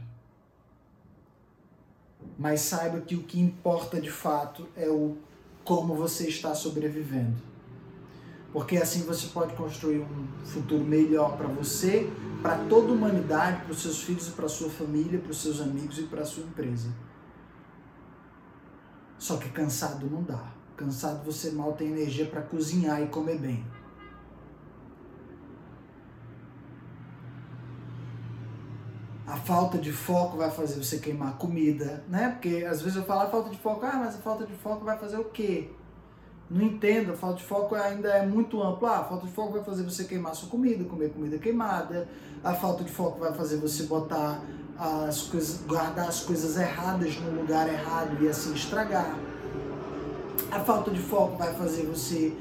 Mas 2.39 2.61
saiba 2.61 3.01
que 3.01 3.15
o 3.15 3.23
que 3.23 3.41
importa 3.41 4.01
de 4.01 4.11
fato 4.11 4.69
é 4.75 4.89
o 4.89 5.17
como 5.63 5.95
você 5.95 6.29
está 6.29 6.55
sobrevivendo. 6.55 7.37
Porque 8.53 8.77
assim 8.77 9.03
você 9.03 9.29
pode 9.29 9.55
construir 9.55 10.01
um 10.01 10.29
futuro 10.45 10.85
melhor 10.85 11.37
para 11.37 11.49
você, 11.49 12.11
para 12.43 12.59
toda 12.67 12.89
a 12.89 12.93
humanidade, 12.93 13.63
para 13.63 13.73
os 13.73 13.83
seus 13.83 14.03
filhos, 14.03 14.29
para 14.29 14.47
a 14.47 14.49
sua 14.49 14.71
família, 14.71 15.19
para 15.19 15.31
os 15.31 15.41
seus 15.41 15.61
amigos 15.61 15.99
e 15.99 16.03
para 16.03 16.23
a 16.23 16.25
sua 16.25 16.45
empresa. 16.45 16.89
Só 19.25 19.39
que 19.39 19.49
cansado 19.49 20.07
não 20.11 20.23
dá. 20.23 20.53
Cansado 20.77 21.25
você 21.25 21.51
mal 21.51 21.73
tem 21.73 21.89
energia 21.89 22.27
para 22.27 22.43
cozinhar 22.43 23.01
e 23.03 23.07
comer 23.07 23.39
bem. 23.39 23.65
a 29.27 29.37
falta 29.39 29.79
de 29.79 29.91
foco 29.91 30.37
vai 30.37 30.51
fazer 30.51 30.77
você 30.77 30.99
queimar 30.99 31.39
comida, 31.39 32.05
né? 32.07 32.29
Porque 32.29 32.67
às 32.69 32.83
vezes 32.83 32.97
eu 32.97 33.05
falo 33.05 33.23
a 33.23 33.27
falta 33.31 33.49
de 33.49 33.57
foco, 33.57 33.85
ah, 33.87 33.97
mas 33.97 34.15
a 34.15 34.19
falta 34.19 34.47
de 34.47 34.53
foco 34.53 34.85
vai 34.85 34.99
fazer 34.99 35.17
o 35.17 35.25
quê? 35.25 35.71
Não 36.51 36.61
entendo, 36.61 37.13
a 37.13 37.17
falta 37.17 37.39
de 37.39 37.45
foco 37.45 37.75
ainda 37.75 38.11
é 38.11 38.27
muito 38.27 38.63
amplo. 38.63 38.87
Ah, 38.87 38.99
a 38.99 39.05
falta 39.05 39.27
de 39.27 39.33
foco 39.33 39.55
vai 39.55 39.65
fazer 39.65 39.83
você 39.83 40.05
queimar 40.05 40.35
sua 40.35 40.51
comida, 40.51 40.85
comer 40.85 41.11
comida 41.11 41.39
queimada. 41.39 42.07
A 42.45 42.53
falta 42.53 42.85
de 42.85 42.93
foco 42.93 43.19
vai 43.19 43.33
fazer 43.33 43.57
você 43.57 43.85
botar 43.85 44.43
as 44.79 45.23
coisas, 45.23 45.61
guardar 45.67 46.09
as 46.09 46.21
coisas 46.21 46.57
erradas 46.57 47.17
no 47.21 47.41
lugar 47.41 47.69
errado 47.69 48.23
e 48.23 48.29
assim 48.29 48.55
estragar. 48.55 49.17
A 50.51 50.61
falta 50.61 50.91
de 50.91 51.01
foco 51.01 51.37
vai 51.37 51.55
fazer 51.55 51.87
você 51.87 52.37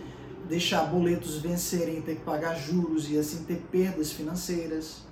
deixar 0.48 0.84
boletos 0.84 1.38
vencerem 1.38 2.02
ter 2.02 2.16
que 2.16 2.24
pagar 2.24 2.56
juros 2.56 3.10
e 3.10 3.18
assim 3.18 3.44
ter 3.44 3.62
perdas 3.72 4.12
financeiras. 4.12 5.04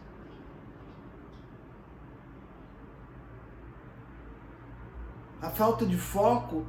A 5.42 5.50
falta 5.50 5.86
de 5.86 5.98
foco 5.98 6.66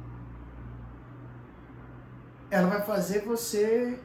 ela 2.49 2.67
vai 2.67 2.85
fazer 2.85 3.25
você 3.25 3.99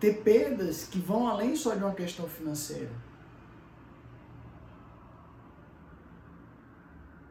ter 0.00 0.22
perdas 0.22 0.84
que 0.84 0.98
vão 0.98 1.28
além 1.28 1.54
só 1.54 1.74
de 1.74 1.84
uma 1.84 1.94
questão 1.94 2.26
financeira. 2.26 3.03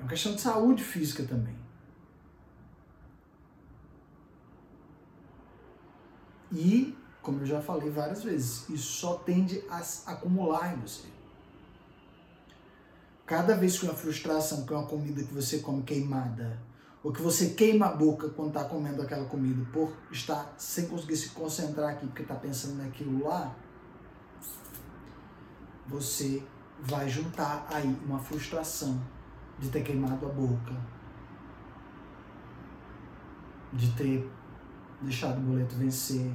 É 0.03 0.05
uma 0.05 0.09
questão 0.09 0.35
de 0.35 0.41
saúde 0.41 0.83
física 0.83 1.23
também. 1.23 1.55
E, 6.51 6.93
como 7.21 7.39
eu 7.39 7.45
já 7.45 7.61
falei 7.61 7.89
várias 7.89 8.21
vezes, 8.21 8.67
isso 8.67 8.99
só 8.99 9.15
tende 9.15 9.63
a 9.69 9.81
acumular 10.11 10.73
em 10.73 10.81
você. 10.81 11.07
Cada 13.25 13.55
vez 13.55 13.79
que 13.79 13.85
uma 13.85 13.93
frustração, 13.93 14.65
que 14.65 14.73
uma 14.73 14.85
comida 14.85 15.23
que 15.23 15.33
você 15.33 15.59
come 15.59 15.83
queimada, 15.83 16.59
ou 17.01 17.13
que 17.13 17.21
você 17.21 17.51
queima 17.51 17.85
a 17.85 17.95
boca 17.95 18.27
quando 18.27 18.49
está 18.49 18.65
comendo 18.65 19.01
aquela 19.01 19.25
comida 19.25 19.65
por 19.71 19.95
estar 20.11 20.53
sem 20.57 20.87
conseguir 20.87 21.15
se 21.15 21.29
concentrar 21.29 21.91
aqui 21.91 22.05
porque 22.07 22.23
está 22.23 22.35
pensando 22.35 22.75
naquilo 22.75 23.23
lá, 23.23 23.55
você 25.87 26.43
vai 26.81 27.07
juntar 27.07 27.65
aí 27.71 27.87
uma 28.05 28.19
frustração 28.19 29.01
de 29.59 29.69
ter 29.69 29.83
queimado 29.83 30.25
a 30.25 30.29
boca, 30.29 30.73
de 33.71 33.91
ter 33.93 34.29
deixado 35.01 35.37
o 35.37 35.41
boleto 35.41 35.75
vencer, 35.75 36.31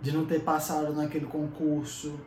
de 0.00 0.12
não 0.12 0.26
ter 0.26 0.42
passado 0.42 0.92
naquele 0.92 1.26
concurso, 1.26 2.18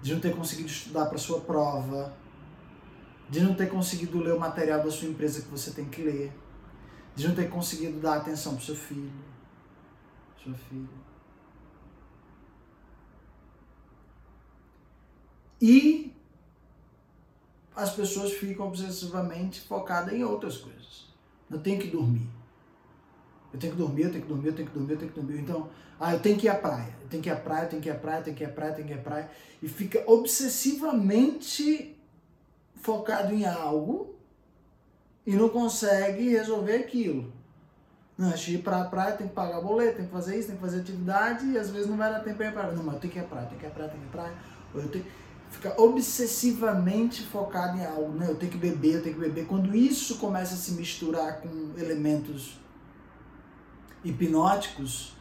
de 0.00 0.14
não 0.14 0.20
ter 0.20 0.34
conseguido 0.34 0.68
estudar 0.68 1.06
para 1.06 1.18
sua 1.18 1.40
prova, 1.40 2.16
de 3.28 3.40
não 3.40 3.54
ter 3.54 3.68
conseguido 3.68 4.18
ler 4.20 4.34
o 4.34 4.40
material 4.40 4.82
da 4.82 4.90
sua 4.90 5.08
empresa 5.08 5.42
que 5.42 5.48
você 5.48 5.70
tem 5.72 5.84
que 5.84 6.02
ler, 6.02 6.32
de 7.14 7.28
não 7.28 7.34
ter 7.34 7.50
conseguido 7.50 8.00
dar 8.00 8.16
atenção 8.16 8.54
para 8.54 8.64
seu 8.64 8.76
filho, 8.76 9.12
sua 10.42 10.54
filha. 10.54 11.08
E 15.60 16.14
as 17.78 17.94
pessoas 17.94 18.32
ficam 18.32 18.66
obsessivamente 18.66 19.60
focadas 19.60 20.12
em 20.12 20.24
outras 20.24 20.56
coisas. 20.56 21.06
Eu 21.48 21.60
tenho 21.60 21.78
que 21.78 21.86
dormir. 21.86 22.28
Eu 23.52 23.58
tenho 23.60 23.72
que 23.72 23.78
dormir, 23.78 24.02
eu 24.02 24.10
tenho 24.10 24.22
que 24.22 24.28
dormir, 24.28 24.48
eu 24.48 24.52
tenho 24.54 24.68
que 24.68 24.74
dormir, 24.74 24.92
eu 24.92 24.98
tenho 24.98 25.12
que 25.12 25.20
dormir. 25.20 25.40
Então, 25.40 25.70
ah, 26.00 26.12
eu 26.12 26.18
tenho 26.18 26.36
que 26.36 26.46
ir 26.46 26.48
à 26.48 26.56
praia. 26.56 26.92
Eu 27.00 27.08
tenho 27.08 27.22
que 27.22 27.28
ir 27.28 27.32
à 27.32 27.36
praia, 27.36 27.62
eu 27.62 27.68
tenho 27.68 27.80
que 27.80 27.88
ir 27.88 27.92
à 27.92 27.94
praia, 27.94 28.18
eu 28.18 28.24
tenho 28.24 28.36
que 28.36 28.42
ir 28.42 28.46
à 28.46 28.50
praia, 28.50 28.70
eu 28.70 28.74
tenho 28.74 28.88
que 28.88 28.94
ir 28.94 28.98
à 28.98 29.02
praia. 29.02 29.30
E 29.62 29.68
fica 29.68 30.02
obsessivamente 30.08 31.96
focado 32.74 33.32
em 33.32 33.46
algo 33.46 34.16
e 35.24 35.36
não 35.36 35.48
consegue 35.48 36.30
resolver 36.30 36.78
aquilo. 36.78 37.32
Não, 38.18 38.30
antes 38.30 38.40
de 38.40 38.56
ir 38.56 38.58
pra 38.58 38.84
praia, 38.86 39.16
tem 39.16 39.28
que 39.28 39.34
pagar 39.34 39.60
boleto, 39.60 39.98
tem 39.98 40.06
que 40.06 40.12
fazer 40.12 40.36
isso, 40.36 40.48
tem 40.48 40.56
que 40.56 40.62
fazer 40.62 40.80
atividade 40.80 41.46
e 41.46 41.56
às 41.56 41.70
vezes 41.70 41.88
não 41.88 41.96
vai 41.96 42.10
dar 42.10 42.24
tempo 42.24 42.38
para 42.38 42.48
ir 42.48 42.52
praia. 42.52 42.72
Não, 42.72 42.82
mas 42.82 42.94
eu 42.96 43.00
tenho 43.00 43.12
que 43.12 43.18
ir 43.20 43.22
à 43.22 43.24
praia, 43.24 43.44
eu 43.44 43.48
tenho 43.50 43.60
que 43.60 43.66
ir 43.66 43.68
à 43.68 43.70
praia, 43.70 43.86
eu 43.86 43.92
tenho 43.92 44.02
que 44.02 44.08
ir 44.08 44.18
à 44.18 44.22
praia. 44.22 44.36
Ou 44.74 44.80
eu 44.80 44.88
tenho... 44.88 45.04
Fica 45.50 45.74
obsessivamente 45.80 47.24
focado 47.26 47.78
em 47.78 47.84
algo, 47.84 48.12
né? 48.12 48.26
Eu 48.28 48.36
tenho 48.36 48.52
que 48.52 48.58
beber, 48.58 48.96
eu 48.96 49.02
tenho 49.02 49.14
que 49.14 49.20
beber. 49.20 49.46
Quando 49.46 49.74
isso 49.74 50.18
começa 50.18 50.54
a 50.54 50.56
se 50.58 50.72
misturar 50.72 51.40
com 51.40 51.72
elementos 51.76 52.60
hipnóticos, 54.04 55.16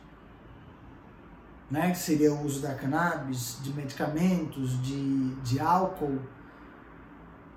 né? 1.72 1.92
Que 1.92 1.98
seria 1.98 2.34
o 2.34 2.46
uso 2.46 2.62
da 2.62 2.76
cannabis, 2.76 3.58
de 3.64 3.74
medicamentos, 3.74 4.82
de, 4.82 5.36
de 5.36 5.60
álcool, 5.60 6.20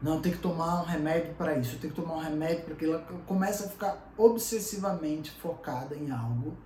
Não, 0.03 0.21
tem 0.21 0.33
que 0.33 0.39
tomar 0.39 0.81
um 0.83 0.85
remédio 0.85 1.35
para 1.35 1.59
isso, 1.59 1.79
tem 1.79 1.91
que 1.91 1.97
tomar 1.97 2.15
um 2.15 2.21
remédio 2.21 2.65
porque 2.65 2.87
ela 2.87 3.01
começa 3.27 3.67
a 3.67 3.69
ficar 3.69 4.11
obsessivamente 4.17 5.31
focada 5.31 5.95
em 5.95 6.11
algo 6.11 6.57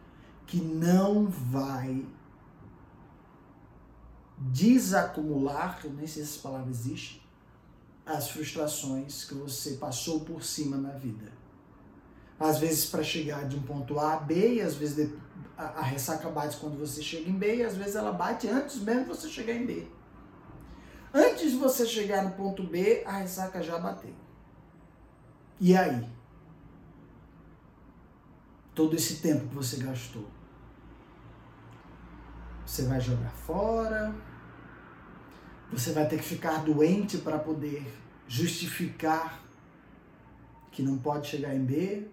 que 0.46 0.60
não 0.60 1.26
vai 1.26 2.04
desacumular, 4.38 5.80
nem 5.84 6.06
sei 6.06 6.24
se 6.24 6.34
essa 6.34 6.40
palavra 6.40 6.70
existe, 6.70 7.24
as 8.04 8.30
frustrações 8.30 9.24
que 9.24 9.34
você 9.34 9.72
passou 9.74 10.20
por 10.20 10.42
cima 10.42 10.76
na 10.76 10.90
vida. 10.90 11.32
Às 12.38 12.58
vezes 12.58 12.86
para 12.86 13.02
chegar 13.02 13.48
de 13.48 13.56
um 13.56 13.62
ponto 13.62 13.98
A 13.98 14.14
a 14.14 14.16
B, 14.16 14.54
e 14.54 14.60
às 14.60 14.74
vezes 14.74 15.12
a, 15.56 15.82
ressaca 15.82 16.28
bate 16.28 16.56
quando 16.56 16.78
você 16.78 17.02
chega 17.02 17.30
em 17.30 17.38
B, 17.38 17.56
e 17.56 17.64
às 17.64 17.76
vezes 17.76 17.94
ela 17.94 18.12
bate 18.12 18.48
antes 18.48 18.76
mesmo 18.80 19.04
de 19.04 19.08
você 19.08 19.28
chegar 19.28 19.54
em 19.54 19.64
B. 19.64 19.86
Antes 21.12 21.52
de 21.52 21.56
você 21.56 21.86
chegar 21.86 22.24
no 22.24 22.32
ponto 22.32 22.64
B, 22.64 23.04
a 23.06 23.18
ressaca 23.18 23.62
já 23.62 23.78
bateu. 23.78 24.12
E 25.60 25.76
aí? 25.76 26.06
Todo 28.74 28.96
esse 28.96 29.20
tempo 29.20 29.48
que 29.48 29.54
você 29.54 29.76
gastou. 29.76 30.33
Você 32.66 32.84
vai 32.84 33.00
jogar 33.00 33.30
fora? 33.30 34.14
Você 35.70 35.92
vai 35.92 36.08
ter 36.08 36.18
que 36.18 36.24
ficar 36.24 36.64
doente 36.64 37.18
para 37.18 37.38
poder 37.38 37.86
justificar 38.26 39.42
que 40.70 40.82
não 40.82 40.98
pode 40.98 41.28
chegar 41.28 41.54
em 41.54 41.64
B? 41.64 42.08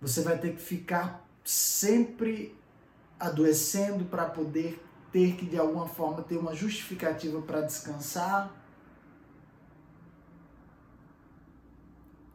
Você 0.00 0.22
vai 0.22 0.38
ter 0.38 0.54
que 0.54 0.62
ficar 0.62 1.26
sempre 1.42 2.56
adoecendo 3.18 4.04
para 4.04 4.26
poder 4.26 4.82
ter 5.10 5.36
que 5.36 5.46
de 5.46 5.58
alguma 5.58 5.86
forma 5.86 6.22
ter 6.22 6.36
uma 6.36 6.54
justificativa 6.54 7.40
para 7.40 7.62
descansar. 7.62 8.52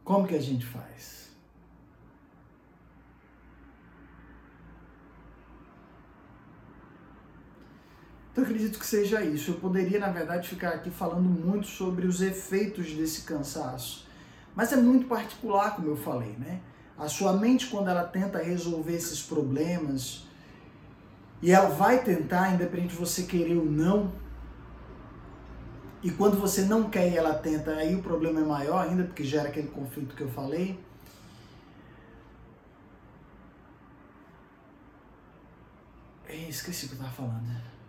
Como 0.02 0.26
que 0.26 0.34
a 0.34 0.40
gente 0.40 0.66
faz? 0.66 1.29
Então 8.40 8.48
acredito 8.48 8.78
que 8.78 8.86
seja 8.86 9.22
isso. 9.22 9.50
Eu 9.50 9.56
poderia, 9.56 9.98
na 9.98 10.08
verdade, 10.08 10.48
ficar 10.48 10.70
aqui 10.70 10.90
falando 10.90 11.28
muito 11.28 11.66
sobre 11.66 12.06
os 12.06 12.22
efeitos 12.22 12.90
desse 12.94 13.22
cansaço. 13.22 14.06
Mas 14.56 14.72
é 14.72 14.76
muito 14.76 15.06
particular, 15.06 15.76
como 15.76 15.88
eu 15.88 15.96
falei, 15.96 16.34
né? 16.38 16.60
A 16.96 17.06
sua 17.06 17.34
mente, 17.34 17.66
quando 17.66 17.90
ela 17.90 18.02
tenta 18.02 18.38
resolver 18.38 18.94
esses 18.94 19.22
problemas, 19.22 20.26
e 21.42 21.52
ela 21.52 21.68
vai 21.68 22.02
tentar, 22.02 22.54
independente 22.54 22.94
de 22.94 22.96
você 22.96 23.24
querer 23.24 23.58
ou 23.58 23.66
não. 23.66 24.10
E 26.02 26.10
quando 26.10 26.40
você 26.40 26.62
não 26.62 26.88
quer 26.88 27.12
e 27.12 27.18
ela 27.18 27.34
tenta, 27.34 27.72
aí 27.72 27.94
o 27.94 28.02
problema 28.02 28.40
é 28.40 28.44
maior 28.44 28.88
ainda, 28.88 29.04
porque 29.04 29.22
gera 29.22 29.50
aquele 29.50 29.68
conflito 29.68 30.16
que 30.16 30.22
eu 30.22 30.30
falei. 30.30 30.82
Esqueci 36.48 36.86
o 36.86 36.88
que 36.88 36.94
eu 36.94 37.00
estava 37.00 37.14
falando. 37.14 37.79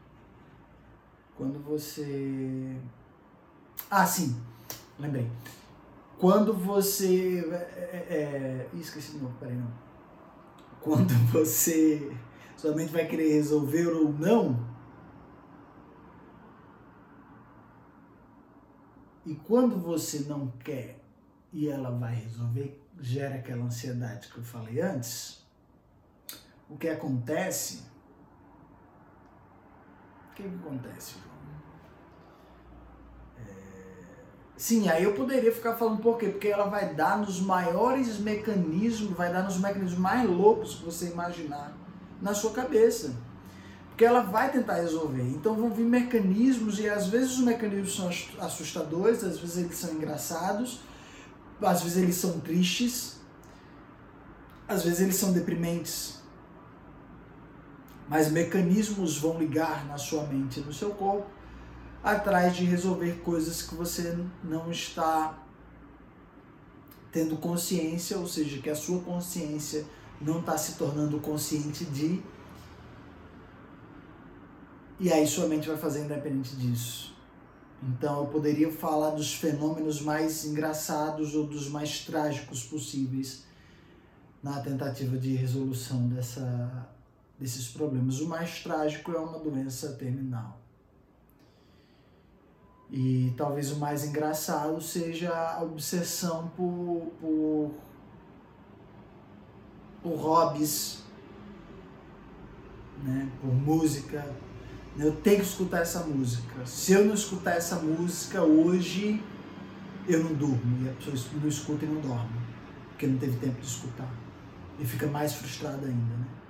Quando 1.41 1.59
você. 1.63 2.77
Ah, 3.89 4.05
sim, 4.05 4.39
lembrei. 4.99 5.27
Quando 6.19 6.53
você. 6.53 7.39
É, 7.51 8.05
é... 8.07 8.69
é 8.75 8.77
esqueci 8.79 9.13
de 9.13 9.17
novo, 9.17 9.35
peraí, 9.39 9.55
não. 9.55 9.73
Quando 10.79 11.11
você 11.33 12.15
sua 12.55 12.75
mente 12.75 12.91
vai 12.91 13.07
querer 13.07 13.33
resolver 13.33 13.87
ou 13.87 14.13
não. 14.13 14.69
E 19.25 19.33
quando 19.33 19.79
você 19.79 20.19
não 20.19 20.51
quer 20.63 21.03
e 21.51 21.67
ela 21.67 21.89
vai 21.89 22.13
resolver, 22.13 22.79
gera 22.99 23.37
aquela 23.37 23.65
ansiedade 23.65 24.27
que 24.27 24.37
eu 24.37 24.43
falei 24.43 24.79
antes. 24.79 25.43
O 26.69 26.77
que 26.77 26.87
acontece? 26.87 27.89
O 30.31 30.33
que, 30.33 30.43
que 30.43 30.55
acontece, 30.55 31.15
João? 31.15 31.35
É... 33.37 33.51
Sim, 34.55 34.87
aí 34.89 35.03
eu 35.03 35.13
poderia 35.13 35.51
ficar 35.51 35.75
falando 35.75 36.01
por 36.01 36.17
quê? 36.17 36.29
Porque 36.29 36.47
ela 36.47 36.65
vai 36.65 36.93
dar 36.93 37.17
nos 37.17 37.41
maiores 37.41 38.17
mecanismos, 38.17 39.15
vai 39.15 39.31
dar 39.31 39.43
nos 39.43 39.57
mecanismos 39.57 39.99
mais 39.99 40.29
loucos 40.29 40.75
que 40.75 40.85
você 40.85 41.09
imaginar 41.09 41.75
na 42.21 42.33
sua 42.33 42.51
cabeça. 42.51 43.13
Porque 43.89 44.05
ela 44.05 44.21
vai 44.21 44.49
tentar 44.51 44.75
resolver. 44.75 45.21
Então 45.21 45.53
vão 45.53 45.69
vir 45.69 45.83
mecanismos, 45.83 46.79
e 46.79 46.89
às 46.89 47.07
vezes 47.07 47.33
os 47.33 47.43
mecanismos 47.43 47.95
são 47.95 48.09
assustadores, 48.43 49.23
às 49.23 49.37
vezes 49.37 49.57
eles 49.57 49.77
são 49.77 49.91
engraçados, 49.93 50.79
às 51.61 51.83
vezes 51.83 51.97
eles 51.97 52.15
são 52.15 52.39
tristes, 52.39 53.19
às 54.67 54.83
vezes 54.83 55.01
eles 55.01 55.15
são 55.15 55.33
deprimentes. 55.33 56.20
Mas 58.11 58.29
mecanismos 58.29 59.17
vão 59.17 59.39
ligar 59.39 59.85
na 59.87 59.97
sua 59.97 60.25
mente 60.25 60.59
e 60.59 60.63
no 60.63 60.73
seu 60.73 60.89
corpo 60.89 61.29
atrás 62.03 62.53
de 62.53 62.65
resolver 62.65 63.21
coisas 63.23 63.61
que 63.61 63.73
você 63.73 64.19
não 64.43 64.69
está 64.69 65.41
tendo 67.09 67.37
consciência, 67.37 68.17
ou 68.17 68.27
seja, 68.27 68.61
que 68.61 68.69
a 68.69 68.75
sua 68.75 68.99
consciência 68.99 69.85
não 70.19 70.41
está 70.41 70.57
se 70.57 70.73
tornando 70.73 71.21
consciente 71.21 71.85
de. 71.85 72.21
E 74.99 75.09
aí 75.09 75.25
sua 75.25 75.47
mente 75.47 75.69
vai 75.69 75.77
fazer 75.77 76.03
independente 76.03 76.53
disso. 76.57 77.15
Então 77.81 78.19
eu 78.19 78.27
poderia 78.27 78.69
falar 78.73 79.11
dos 79.11 79.35
fenômenos 79.35 80.01
mais 80.01 80.43
engraçados 80.43 81.33
ou 81.33 81.47
dos 81.47 81.69
mais 81.69 82.01
trágicos 82.01 82.65
possíveis 82.65 83.45
na 84.43 84.59
tentativa 84.59 85.17
de 85.17 85.33
resolução 85.33 86.09
dessa, 86.09 86.89
desses 87.41 87.69
problemas. 87.69 88.21
O 88.21 88.29
mais 88.29 88.61
trágico 88.61 89.11
é 89.11 89.19
uma 89.19 89.39
doença 89.39 89.93
terminal. 89.93 90.61
E 92.91 93.33
talvez 93.35 93.71
o 93.71 93.77
mais 93.77 94.05
engraçado 94.05 94.79
seja 94.79 95.33
a 95.33 95.63
obsessão 95.63 96.51
por, 96.55 97.11
por 97.19 97.71
por 100.03 100.15
hobbies, 100.15 101.03
né, 103.03 103.29
por 103.39 103.53
música. 103.53 104.25
Eu 104.97 105.15
tenho 105.17 105.37
que 105.37 105.45
escutar 105.45 105.81
essa 105.81 106.01
música. 106.01 106.65
Se 106.65 106.91
eu 106.93 107.05
não 107.05 107.13
escutar 107.13 107.55
essa 107.55 107.77
música 107.77 108.41
hoje, 108.41 109.23
eu 110.07 110.23
não 110.23 110.33
durmo. 110.33 110.85
E 110.85 110.89
a 110.89 110.93
pessoa 110.93 111.15
não 111.39 111.47
escuta 111.47 111.85
e 111.85 111.87
não 111.87 112.01
dorme, 112.01 112.41
porque 112.89 113.07
não 113.07 113.17
teve 113.17 113.37
tempo 113.37 113.61
de 113.61 113.67
escutar. 113.67 114.11
E 114.79 114.85
fica 114.85 115.07
mais 115.07 115.33
frustrada 115.33 115.85
ainda, 115.85 116.17
né? 116.17 116.40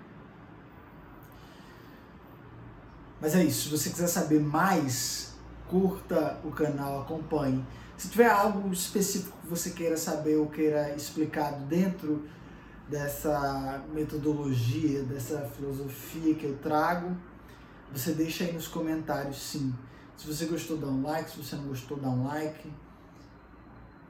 Mas 3.22 3.36
é 3.36 3.44
isso. 3.44 3.70
Se 3.70 3.78
você 3.78 3.90
quiser 3.92 4.08
saber 4.08 4.40
mais, 4.40 5.34
curta 5.70 6.40
o 6.44 6.50
canal, 6.50 7.02
acompanhe. 7.02 7.64
Se 7.96 8.10
tiver 8.10 8.30
algo 8.30 8.74
específico 8.74 9.38
que 9.42 9.48
você 9.48 9.70
queira 9.70 9.96
saber 9.96 10.38
ou 10.38 10.48
queira 10.48 10.96
explicado 10.96 11.64
dentro 11.66 12.28
dessa 12.90 13.86
metodologia, 13.94 15.04
dessa 15.04 15.40
filosofia 15.56 16.34
que 16.34 16.46
eu 16.46 16.58
trago, 16.58 17.16
você 17.94 18.14
deixa 18.14 18.44
aí 18.44 18.54
nos 18.54 18.68
comentários 18.68 19.40
sim. 19.40 19.72
Se 20.18 20.26
você 20.26 20.46
gostou, 20.46 20.78
dá 20.78 20.88
um 20.88 21.04
like, 21.04 21.30
se 21.30 21.38
você 21.38 21.56
não 21.56 21.66
gostou, 21.66 21.98
dá 21.98 22.10
um 22.10 22.26
like. 22.26 22.72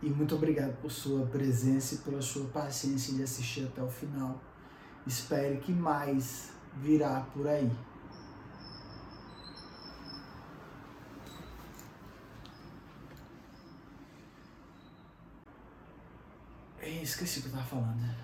E 0.01 0.09
muito 0.09 0.35
obrigado 0.35 0.75
por 0.81 0.89
sua 0.89 1.25
presença 1.27 1.95
e 1.95 1.97
pela 1.99 2.21
sua 2.21 2.45
paciência 2.45 3.13
de 3.13 3.23
assistir 3.23 3.65
até 3.65 3.83
o 3.83 3.89
final. 3.89 4.41
Espere 5.05 5.57
que 5.57 5.71
mais 5.71 6.49
virá 6.77 7.27
por 7.33 7.47
aí. 7.47 7.71
Esqueci 17.01 17.39
o 17.39 17.41
que 17.41 17.47
eu 17.47 17.51
estava 17.51 17.67
falando. 17.67 18.21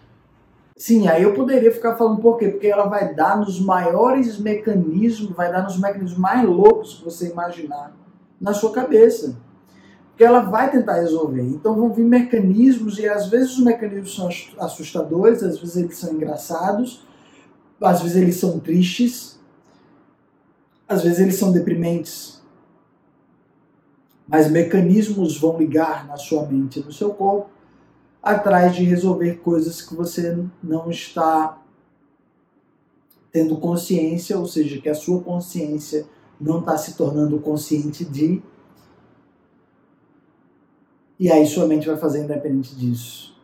Sim, 0.75 1.07
aí 1.07 1.23
eu 1.23 1.33
poderia 1.33 1.71
ficar 1.71 1.95
falando 1.95 2.21
por 2.21 2.37
quê? 2.37 2.49
Porque 2.49 2.67
ela 2.67 2.85
vai 2.85 3.13
dar 3.15 3.37
nos 3.37 3.59
maiores 3.59 4.37
mecanismos, 4.37 5.35
vai 5.35 5.51
dar 5.51 5.63
nos 5.63 5.79
mecanismos 5.79 6.19
mais 6.19 6.47
loucos 6.47 6.95
que 6.95 7.03
você 7.03 7.31
imaginar 7.31 7.95
na 8.39 8.53
sua 8.53 8.71
cabeça. 8.71 9.35
Porque 10.09 10.23
ela 10.23 10.41
vai 10.41 10.69
tentar 10.69 10.93
resolver. 10.93 11.41
Então 11.41 11.75
vão 11.75 11.91
vir 11.91 12.05
mecanismos, 12.05 12.99
e 12.99 13.07
às 13.07 13.27
vezes 13.27 13.57
os 13.57 13.63
mecanismos 13.63 14.15
são 14.15 14.29
assustadores, 14.59 15.41
às 15.41 15.59
vezes 15.59 15.77
eles 15.77 15.97
são 15.97 16.13
engraçados, 16.13 17.07
às 17.81 18.01
vezes 18.03 18.17
eles 18.17 18.35
são 18.35 18.59
tristes, 18.59 19.39
às 20.87 21.01
vezes 21.01 21.19
eles 21.19 21.35
são 21.35 21.51
deprimentes. 21.51 22.39
Mas 24.27 24.51
mecanismos 24.51 25.39
vão 25.39 25.57
ligar 25.57 26.05
na 26.05 26.17
sua 26.17 26.45
mente 26.45 26.79
e 26.79 26.83
no 26.83 26.91
seu 26.91 27.11
corpo 27.11 27.56
atrás 28.31 28.75
de 28.75 28.83
resolver 28.83 29.35
coisas 29.35 29.81
que 29.81 29.95
você 29.95 30.45
não 30.61 30.89
está 30.89 31.61
tendo 33.31 33.57
consciência, 33.57 34.37
ou 34.37 34.45
seja, 34.45 34.81
que 34.81 34.89
a 34.89 34.95
sua 34.95 35.21
consciência 35.21 36.05
não 36.39 36.59
está 36.59 36.77
se 36.77 36.95
tornando 36.95 37.39
consciente 37.39 38.05
de 38.05 38.41
E 41.19 41.31
aí 41.31 41.47
sua 41.47 41.65
mente 41.65 41.87
vai 41.87 41.97
fazer 41.97 42.23
independente 42.23 42.75
disso. 42.75 43.35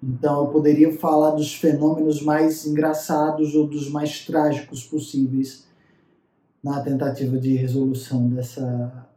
Então 0.00 0.44
eu 0.44 0.46
poderia 0.48 0.96
falar 0.96 1.32
dos 1.32 1.54
fenômenos 1.54 2.22
mais 2.22 2.64
engraçados 2.64 3.54
ou 3.56 3.66
dos 3.66 3.90
mais 3.90 4.24
trágicos 4.24 4.84
possíveis 4.84 5.66
na 6.62 6.80
tentativa 6.80 7.36
de 7.36 7.56
resolução 7.56 8.28
dessa, 8.28 9.08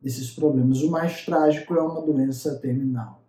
desses 0.00 0.30
problemas. 0.30 0.82
O 0.82 0.90
mais 0.90 1.24
trágico 1.24 1.74
é 1.74 1.82
uma 1.82 2.00
doença 2.00 2.54
terminal. 2.56 3.19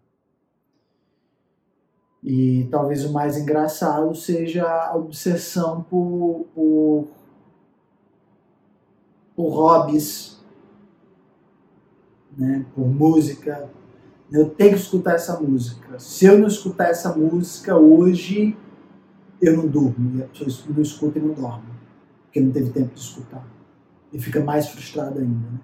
E 2.24 2.68
talvez 2.70 3.04
o 3.04 3.12
mais 3.12 3.38
engraçado 3.38 4.14
seja 4.14 4.66
a 4.66 4.96
obsessão 4.96 5.82
por, 5.84 6.46
por, 6.54 7.08
por 9.36 9.50
hobbies, 9.50 10.40
né? 12.38 12.66
por 12.76 12.88
música, 12.88 13.70
eu 14.32 14.50
tenho 14.50 14.72
que 14.72 14.80
escutar 14.80 15.16
essa 15.16 15.40
música. 15.40 16.00
Se 16.00 16.26
eu 16.26 16.38
não 16.38 16.48
escutar 16.48 16.90
essa 16.90 17.14
música 17.16 17.76
hoje, 17.76 18.56
eu 19.42 19.58
não 19.58 19.68
durmo. 19.68 20.20
E 20.20 20.24
a 20.24 20.28
pessoa 20.28 20.74
não 20.74 20.82
escuta 20.82 21.20
e 21.20 21.22
não 21.22 21.34
dorme. 21.34 21.70
Porque 22.24 22.40
não 22.40 22.52
teve 22.52 22.70
tempo 22.70 22.94
de 22.94 23.00
escutar. 23.00 23.46
E 24.14 24.20
fica 24.20 24.42
mais 24.42 24.70
frustrada 24.70 25.20
ainda. 25.20 25.50
Né? 25.50 25.60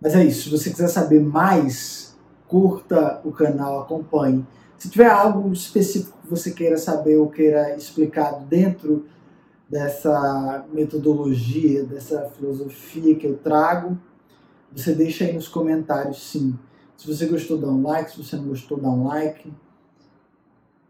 Mas 0.00 0.14
é 0.14 0.24
isso. 0.24 0.44
Se 0.44 0.50
você 0.50 0.70
quiser 0.70 0.88
saber 0.88 1.20
mais, 1.20 2.07
curta 2.48 3.20
o 3.24 3.30
canal, 3.30 3.80
acompanhe. 3.80 4.44
Se 4.78 4.88
tiver 4.88 5.10
algo 5.10 5.52
específico 5.52 6.18
que 6.22 6.28
você 6.28 6.50
queira 6.50 6.78
saber 6.78 7.16
ou 7.16 7.28
queira 7.28 7.76
explicado 7.76 8.44
dentro 8.46 9.06
dessa 9.68 10.64
metodologia, 10.72 11.84
dessa 11.84 12.30
filosofia 12.30 13.14
que 13.14 13.26
eu 13.26 13.36
trago, 13.36 13.98
você 14.72 14.94
deixa 14.94 15.24
aí 15.24 15.32
nos 15.32 15.48
comentários 15.48 16.30
sim. 16.30 16.58
Se 16.96 17.06
você 17.06 17.26
gostou, 17.26 17.58
dá 17.58 17.68
um 17.68 17.82
like. 17.82 18.10
Se 18.10 18.22
você 18.22 18.36
não 18.36 18.44
gostou, 18.44 18.78
dá 18.78 18.88
um 18.88 19.06
like. 19.06 19.52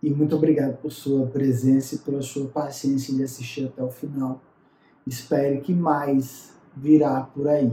E 0.03 0.11
muito 0.11 0.37
obrigado 0.37 0.77
por 0.79 0.93
sua 0.93 1.27
presença 1.27 1.97
e 1.97 1.99
pela 1.99 2.23
sua 2.23 2.47
paciência 2.47 3.15
de 3.15 3.23
assistir 3.23 3.67
até 3.67 3.83
o 3.83 3.91
final. 3.91 4.41
Espere 5.07 5.61
que 5.61 5.75
mais 5.75 6.53
virá 6.77 7.23
por 7.23 7.49
aí. 7.49 7.73